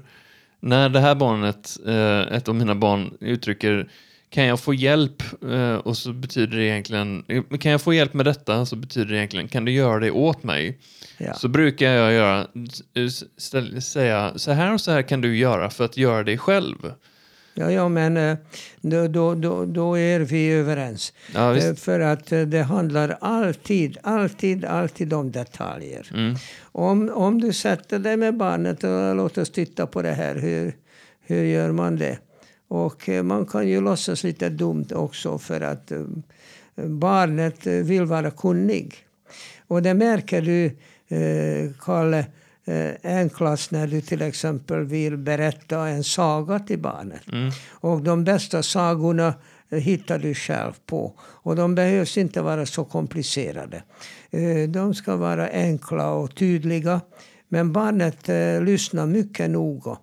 när 0.59 0.89
det 0.89 0.99
här 0.99 1.15
barnet, 1.15 1.77
eh, 1.87 2.35
ett 2.37 2.49
av 2.49 2.55
mina 2.55 2.75
barn, 2.75 3.13
uttrycker 3.19 3.87
kan 4.33 4.45
jag 4.45 4.59
få 4.59 4.73
hjälp? 4.73 5.23
Eh, 5.51 5.75
och 5.75 5.97
så 5.97 6.13
betyder 6.13 6.57
det 6.57 6.63
egentligen, 6.63 7.23
eh, 7.27 7.57
kan 7.59 7.71
jag 7.71 7.81
få 7.81 7.93
hjälp 7.93 8.13
med 8.13 8.25
detta? 8.25 8.65
Så 8.65 8.75
betyder 8.75 9.11
det 9.11 9.17
egentligen, 9.17 9.47
kan 9.47 9.65
du 9.65 9.71
göra 9.71 9.99
det 9.99 10.11
åt 10.11 10.43
mig? 10.43 10.79
Ja. 11.17 11.33
Så 11.33 11.47
brukar 11.47 11.91
jag 11.91 12.13
göra, 12.13 12.47
s- 12.95 13.23
ställ, 13.37 13.81
säga, 13.81 14.33
så 14.35 14.51
här 14.51 14.73
och 14.73 14.81
så 14.81 14.91
här 14.91 15.01
kan 15.01 15.21
du 15.21 15.37
göra 15.37 15.69
för 15.69 15.85
att 15.85 15.97
göra 15.97 16.23
det 16.23 16.37
själv. 16.37 16.93
Ja, 17.55 17.71
ja, 17.71 17.89
men 17.89 18.17
eh, 18.17 18.37
då, 18.81 19.07
då, 19.07 19.35
då, 19.35 19.65
då 19.65 19.97
är 19.97 20.19
vi 20.19 20.51
överens. 20.51 21.13
Ja. 21.33 21.55
För 21.77 21.99
att 21.99 22.27
det 22.47 22.61
handlar 22.69 23.17
alltid, 23.21 23.97
alltid, 24.03 24.65
alltid 24.65 25.13
om 25.13 25.31
detaljer. 25.31 26.07
Mm. 26.13 26.35
Om, 26.71 27.09
om 27.09 27.41
du 27.41 27.53
sätter 27.53 27.99
dig 27.99 28.17
med 28.17 28.37
barnet 28.37 28.83
och 28.83 29.15
låt 29.15 29.37
oss 29.37 29.51
titta 29.51 29.87
på 29.87 30.01
det 30.01 30.11
här, 30.13 30.35
hur, 30.35 30.75
hur 31.21 31.43
gör 31.43 31.71
man 31.71 31.95
det? 31.95 32.17
Och 32.73 33.09
eh, 33.09 33.23
man 33.23 33.45
kan 33.45 33.67
ju 33.67 33.81
låtsas 33.81 34.23
lite 34.23 34.49
dumt 34.49 34.87
också 34.91 35.37
för 35.37 35.61
att 35.61 35.91
eh, 35.91 36.01
barnet 36.75 37.67
eh, 37.67 37.73
vill 37.73 38.05
vara 38.05 38.31
kunnig. 38.31 38.95
Och 39.67 39.81
det 39.81 39.93
märker 39.93 40.41
du, 40.41 40.71
Kalle, 41.79 42.25
eh, 42.65 42.91
enklast 43.03 43.71
när 43.71 43.87
du 43.87 44.01
till 44.01 44.21
exempel 44.21 44.83
vill 44.85 45.17
berätta 45.17 45.87
en 45.87 46.03
saga 46.03 46.59
till 46.59 46.79
barnet. 46.79 47.31
Mm. 47.31 47.51
Och 47.69 48.01
de 48.01 48.23
bästa 48.23 48.63
sagorna 48.63 49.33
hittar 49.69 50.19
du 50.19 50.33
själv 50.33 50.73
på. 50.85 51.13
Och 51.19 51.55
de 51.55 51.75
behövs 51.75 52.17
inte 52.17 52.41
vara 52.41 52.65
så 52.65 52.85
komplicerade. 52.85 53.83
De 54.69 54.93
ska 54.93 55.15
vara 55.15 55.49
enkla 55.49 56.11
och 56.11 56.35
tydliga. 56.35 57.01
Men 57.49 57.73
barnet 57.73 58.27
lyssnar 58.65 59.05
mycket 59.05 59.49
noga. 59.49 59.97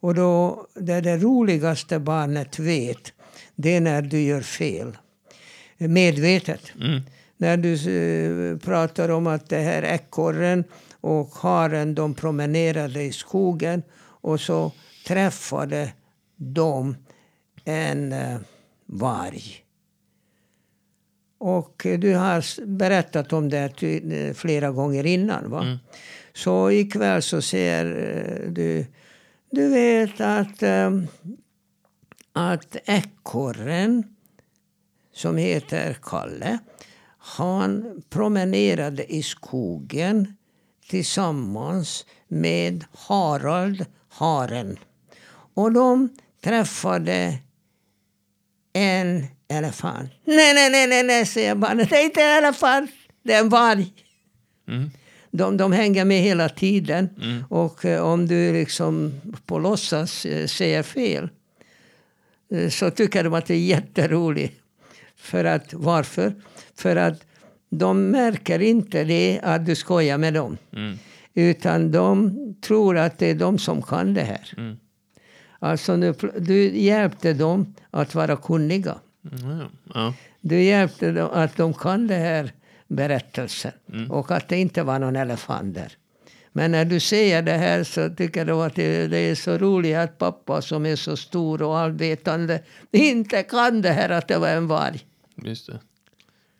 Och 0.00 0.14
då, 0.14 0.66
det, 0.74 0.92
är 0.92 1.02
det 1.02 1.16
roligaste 1.16 1.98
barnet 1.98 2.58
vet, 2.58 3.12
det 3.54 3.76
är 3.76 3.80
när 3.80 4.02
du 4.02 4.20
gör 4.20 4.40
fel. 4.40 4.98
Medvetet. 5.78 6.72
Mm. 6.80 7.00
När 7.36 7.56
du 7.56 7.72
eh, 7.72 8.58
pratar 8.58 9.08
om 9.08 9.26
att 9.26 9.48
det 9.48 9.58
här 9.58 9.82
ekorren 9.82 10.64
och 11.00 11.28
haren 11.28 11.94
de 11.94 12.14
promenerade 12.14 13.02
i 13.02 13.12
skogen 13.12 13.82
och 14.02 14.40
så 14.40 14.72
träffade 15.06 15.92
de 16.36 16.96
en 17.64 18.12
eh, 18.12 18.36
varg. 18.86 19.64
Och 21.38 21.86
du 21.98 22.14
har 22.14 22.66
berättat 22.66 23.32
om 23.32 23.48
det 23.48 23.82
eh, 23.82 24.34
flera 24.34 24.70
gånger 24.70 25.06
innan. 25.06 25.50
Va? 25.50 25.62
Mm. 25.62 25.78
Så 26.32 26.70
ikväll 26.70 27.22
så 27.22 27.42
ser 27.42 27.84
eh, 27.86 28.50
du... 28.50 28.86
Du 29.50 29.68
vet 29.68 30.20
att, 30.20 30.62
ehm, 30.62 31.06
att 32.32 32.76
ekorren 32.84 34.04
som 35.12 35.36
heter 35.36 35.96
Kalle, 36.02 36.58
han 37.18 38.02
promenerade 38.10 39.12
i 39.14 39.22
skogen 39.22 40.36
tillsammans 40.88 42.06
med 42.28 42.84
Harald, 42.92 43.86
haren. 44.08 44.78
Och 45.54 45.72
de 45.72 46.08
träffade 46.44 47.38
en 48.72 49.26
elefant. 49.48 50.10
Nej, 50.24 50.54
nej, 50.54 50.70
nej, 50.70 50.86
nej, 50.86 51.02
nej 51.02 51.26
säger 51.26 51.54
barnet. 51.54 51.90
Det 51.90 51.96
är 51.96 52.04
inte 52.04 52.22
en 52.22 52.44
elefant, 52.44 52.90
det 53.22 53.32
är 53.32 53.40
en 53.40 53.48
varg. 53.48 53.92
Mm. 54.68 54.90
De, 55.30 55.56
de 55.56 55.72
hänger 55.72 56.04
med 56.04 56.22
hela 56.22 56.48
tiden. 56.48 57.08
Och 57.48 57.84
eh, 57.84 58.02
om 58.02 58.26
du 58.26 58.52
liksom 58.52 59.12
på 59.46 59.58
låtsas 59.58 60.26
eh, 60.26 60.46
säger 60.46 60.82
fel 60.82 61.28
eh, 62.52 62.68
så 62.68 62.90
tycker 62.90 63.24
de 63.24 63.34
att 63.34 63.46
det 63.46 63.54
är 63.54 63.58
jätteroligt. 63.58 64.60
För 65.16 65.44
att, 65.44 65.74
varför? 65.74 66.34
För 66.74 66.96
att 66.96 67.24
de 67.70 68.10
märker 68.10 68.62
inte 68.62 69.04
det 69.04 69.40
att 69.42 69.66
du 69.66 69.74
skojar 69.74 70.18
med 70.18 70.34
dem. 70.34 70.56
Mm. 70.72 70.98
Utan 71.34 71.92
de 71.92 72.34
tror 72.60 72.98
att 72.98 73.18
det 73.18 73.30
är 73.30 73.34
de 73.34 73.58
som 73.58 73.82
kan 73.82 74.14
det 74.14 74.22
här. 74.22 74.54
Mm. 74.56 74.76
Alltså 75.58 75.96
nu, 75.96 76.14
du 76.38 76.78
hjälpte 76.78 77.32
dem 77.32 77.74
att 77.90 78.14
vara 78.14 78.36
kunniga. 78.36 78.98
Mm. 79.42 79.66
Ja. 79.94 80.14
Du 80.40 80.62
hjälpte 80.62 81.12
dem 81.12 81.30
att 81.32 81.56
de 81.56 81.74
kan 81.74 82.06
det 82.06 82.14
här 82.14 82.52
berättelsen. 82.90 83.72
Och 84.08 84.30
att 84.30 84.48
det 84.48 84.56
inte 84.56 84.82
var 84.82 84.98
någon 84.98 85.16
elefant 85.16 85.74
där. 85.74 85.92
Men 86.52 86.72
när 86.72 86.84
du 86.84 87.00
säger 87.00 87.42
det 87.42 87.52
här 87.52 87.84
så 87.84 88.10
tycker 88.10 88.44
de 88.44 88.60
att 88.60 88.74
det, 88.74 89.06
det 89.06 89.18
är 89.18 89.34
så 89.34 89.58
roligt 89.58 89.96
att 89.96 90.18
pappa 90.18 90.62
som 90.62 90.86
är 90.86 90.96
så 90.96 91.16
stor 91.16 91.62
och 91.62 91.78
allvetande 91.78 92.62
inte 92.90 93.42
kan 93.42 93.82
det 93.82 93.92
här 93.92 94.08
att 94.08 94.28
det 94.28 94.38
var 94.38 94.48
en 94.48 94.66
varg. 94.66 95.00
Just 95.34 95.66
det. 95.66 95.80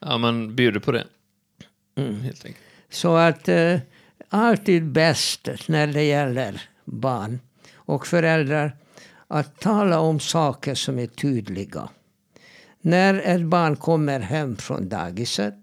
Ja, 0.01 0.19
man 0.19 0.57
bjuder 0.57 0.81
på 0.81 0.93
det. 0.93 1.05
Mm. 1.97 2.21
Helt 2.21 2.45
enkelt. 2.45 2.65
Så 2.91 3.17
att 3.17 3.49
eh, 3.49 3.79
alltid 4.29 4.85
bäst 4.85 5.49
när 5.67 5.87
det 5.87 6.03
gäller 6.03 6.63
barn 6.85 7.41
och 7.75 8.07
föräldrar 8.07 8.77
att 9.29 9.61
tala 9.61 10.01
om 10.01 10.21
saker 10.21 10.75
som 10.75 10.99
är 10.99 11.07
tydliga. 11.07 11.89
När 12.81 13.15
ett 13.15 13.43
barn 13.43 13.77
kommer 13.77 14.21
hem 14.21 14.57
från 14.57 14.89
dagiset 14.89 15.55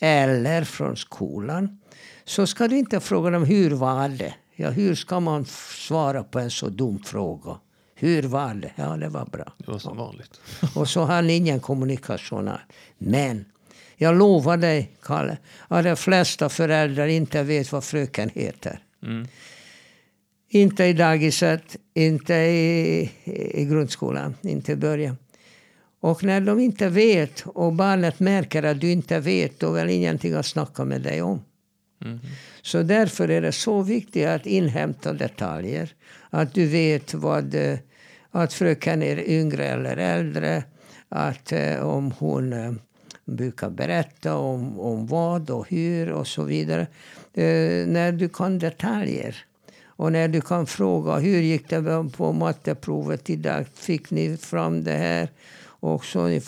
eller 0.00 0.64
från 0.64 0.96
skolan 0.96 1.78
så 2.24 2.46
ska 2.46 2.68
du 2.68 2.78
inte 2.78 3.00
fråga 3.00 3.30
dem 3.30 3.44
hur 3.44 3.70
var 3.70 4.08
det? 4.08 4.34
Ja, 4.56 4.70
hur 4.70 4.94
ska 4.94 5.20
man 5.20 5.44
svara 5.44 6.24
på 6.24 6.38
en 6.38 6.50
så 6.50 6.68
dum 6.68 6.98
fråga? 7.04 7.58
Hur 7.94 8.22
var 8.22 8.54
det? 8.54 8.72
Ja, 8.76 8.96
det 8.96 9.08
var 9.08 9.26
bra. 9.26 9.52
Det 9.58 9.70
var 9.70 9.78
som 9.78 9.96
vanligt. 9.96 10.40
Och 10.74 10.88
så 10.88 11.02
har 11.02 11.22
ni 11.22 11.36
ingen 11.36 11.60
kommunikation. 11.60 12.50
Men 12.98 13.44
jag 13.96 14.18
lovar 14.18 14.56
dig, 14.56 14.90
Kalle, 15.02 15.38
att 15.68 15.84
de 15.84 15.96
flesta 15.96 16.48
föräldrar 16.48 17.06
inte 17.06 17.42
vet 17.42 17.72
vad 17.72 17.84
fröken 17.84 18.30
heter. 18.34 18.78
Mm. 19.02 19.28
Inte 20.48 20.84
i 20.84 20.92
dagiset, 20.92 21.76
inte 21.94 22.34
i, 22.34 23.10
i 23.54 23.64
grundskolan, 23.64 24.34
inte 24.42 24.72
i 24.72 24.76
början. 24.76 25.16
Och 26.00 26.24
när 26.24 26.40
de 26.40 26.60
inte 26.60 26.88
vet 26.88 27.44
och 27.46 27.72
barnet 27.72 28.20
märker 28.20 28.62
att 28.62 28.80
du 28.80 28.90
inte 28.90 29.20
vet, 29.20 29.60
då 29.60 29.68
är 29.68 29.72
väl 29.72 29.90
ingenting 29.90 30.34
att 30.34 30.46
snacka 30.46 30.84
med 30.84 31.02
dig 31.02 31.22
om. 31.22 31.40
Mm. 32.04 32.18
Så 32.62 32.82
därför 32.82 33.30
är 33.30 33.42
det 33.42 33.52
så 33.52 33.82
viktigt 33.82 34.26
att 34.26 34.46
inhämta 34.46 35.12
detaljer. 35.12 35.94
Att 36.30 36.54
du 36.54 36.66
vet 36.66 37.14
vad, 37.14 37.54
eh, 37.54 37.78
att 38.30 38.52
fröken 38.52 39.02
är 39.02 39.28
yngre 39.28 39.66
eller 39.66 39.96
äldre. 39.96 40.64
Att 41.08 41.52
eh, 41.52 41.86
om 41.86 42.12
hon 42.18 42.52
eh, 42.52 42.72
brukar 43.24 43.70
berätta 43.70 44.36
om, 44.36 44.80
om 44.80 45.06
vad 45.06 45.50
och 45.50 45.68
hur 45.68 46.12
och 46.12 46.26
så 46.26 46.42
vidare. 46.42 46.86
När 47.86 48.12
du 48.12 48.28
kan 48.28 48.58
detaljer. 48.58 49.36
Och 49.84 50.12
när 50.12 50.28
du 50.28 50.40
kan 50.40 50.66
fråga 50.66 51.16
hur 51.16 51.40
gick 51.40 51.68
det 51.68 52.10
på 52.16 52.32
matteprovet 52.32 53.30
idag? 53.30 53.66
Fick 53.74 54.10
ni 54.10 54.36
fram 54.36 54.84
det 54.84 54.92
här? 54.92 55.28
Och 55.80 56.04
så 56.04 56.40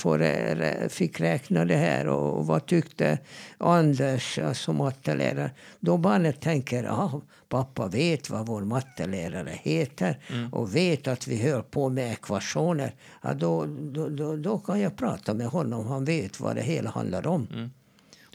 fick 0.88 1.21
räkna 1.21 1.64
det 1.64 1.77
här. 1.77 2.07
Och 2.07 2.47
vad 2.47 2.67
tyckte 2.67 3.19
Anders, 3.59 4.38
alltså 4.38 4.73
mattelärare? 4.73 5.51
Då 5.81 5.97
barnet 5.97 6.41
tänker 6.41 6.85
ja, 6.85 7.21
pappa 7.49 7.87
vet 7.87 8.31
vad 8.31 8.47
vår 8.47 8.61
mattelärare 8.61 9.53
heter 9.62 10.19
och 10.53 10.77
vet 10.77 11.09
att 11.09 11.27
vi 11.27 11.51
höll 11.51 11.62
på 11.62 11.88
med 11.88 12.12
ekvationer. 12.12 12.95
Ja, 13.23 13.35
då, 13.35 13.67
då, 13.67 14.09
då, 14.09 14.37
då 14.37 14.59
kan 14.59 14.81
jag 14.81 14.97
prata 14.97 15.35
med 15.35 15.47
honom. 15.47 15.87
Han 15.87 16.05
vet 16.05 16.41
vad 16.41 16.57
det 16.57 16.62
hela 16.62 16.91
handlar 16.91 17.27
om. 17.27 17.71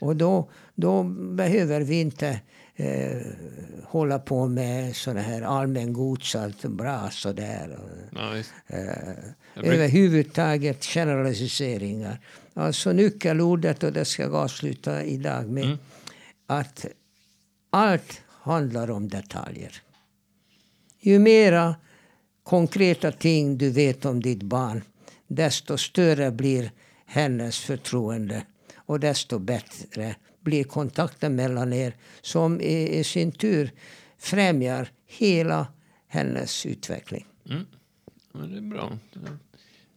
Och 0.00 0.16
då, 0.16 0.48
då 0.74 1.02
behöver 1.34 1.80
vi 1.80 2.00
inte 2.00 2.40
eh, 2.76 3.16
hålla 3.84 4.18
på 4.18 4.46
med 4.48 4.96
såna 4.96 5.20
här 5.20 5.42
allmängods, 5.42 6.34
allt 6.36 6.62
bra 6.64 7.10
sådär. 7.10 7.78
Ja. 8.14 8.36
Eh, 8.66 9.14
överhuvudtaget 9.56 10.84
generaliseringar. 10.84 12.20
Alltså 12.54 12.92
nyckelordet, 12.92 13.82
och 13.82 13.92
det 13.92 14.04
ska 14.04 14.22
jag 14.22 14.34
avsluta 14.34 15.04
idag 15.04 15.48
med, 15.48 15.64
Mm. 15.64 15.78
att 16.46 16.86
allt 17.70 18.20
handlar 18.28 18.90
om 18.90 19.08
detaljer. 19.08 19.82
Ju 21.00 21.18
mera 21.18 21.74
konkreta 22.42 23.12
ting 23.12 23.58
du 23.58 23.70
vet 23.70 24.04
om 24.04 24.22
ditt 24.22 24.42
barn, 24.42 24.82
desto 25.26 25.78
större 25.78 26.30
blir 26.30 26.70
hennes 27.06 27.58
förtroende 27.58 28.42
och 28.86 29.00
desto 29.00 29.38
bättre 29.38 30.14
blir 30.40 30.64
kontakten 30.64 31.36
mellan 31.36 31.72
er 31.72 31.96
som 32.22 32.60
i, 32.60 32.98
i 32.98 33.04
sin 33.04 33.32
tur 33.32 33.70
främjar 34.18 34.88
hela 35.06 35.66
hennes 36.08 36.66
utveckling. 36.66 37.26
Mm. 37.50 37.64
Ja, 38.32 38.40
det 38.40 38.56
är 38.56 38.60
bra. 38.60 38.98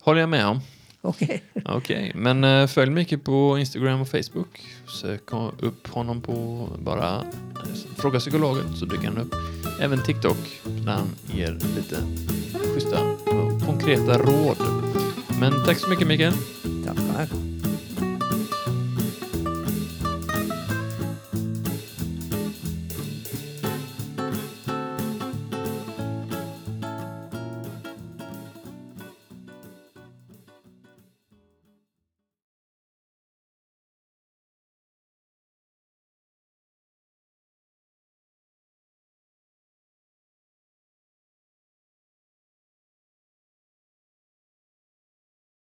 Håller 0.02 0.20
jag 0.20 0.30
med 0.30 0.46
om. 0.46 0.62
Okej? 1.02 1.44
Okej, 1.66 2.12
men 2.16 2.44
eh, 2.44 2.68
följ 2.68 2.92
Micke 2.92 3.24
på 3.24 3.58
Instagram 3.58 4.02
och 4.02 4.08
Facebook. 4.08 4.62
Sök 5.02 5.34
upp 5.60 5.88
honom 5.88 6.22
på 6.22 6.68
bara 6.80 7.16
eh, 7.16 7.96
Fråga 7.98 8.20
Psykologen 8.20 8.76
så 8.76 8.86
dyker 8.86 9.08
han 9.08 9.18
upp. 9.18 9.36
Även 9.82 10.04
TikTok 10.04 10.38
där 10.64 10.92
han 10.92 11.16
ger 11.34 11.52
lite 11.52 11.96
schyssta 12.74 13.04
och 13.26 13.62
konkreta 13.66 14.18
råd. 14.18 14.58
Men 15.40 15.66
tack 15.66 15.78
så 15.78 15.90
mycket 15.90 16.08
Mikael. 16.08 16.34
Tackar. 16.86 17.57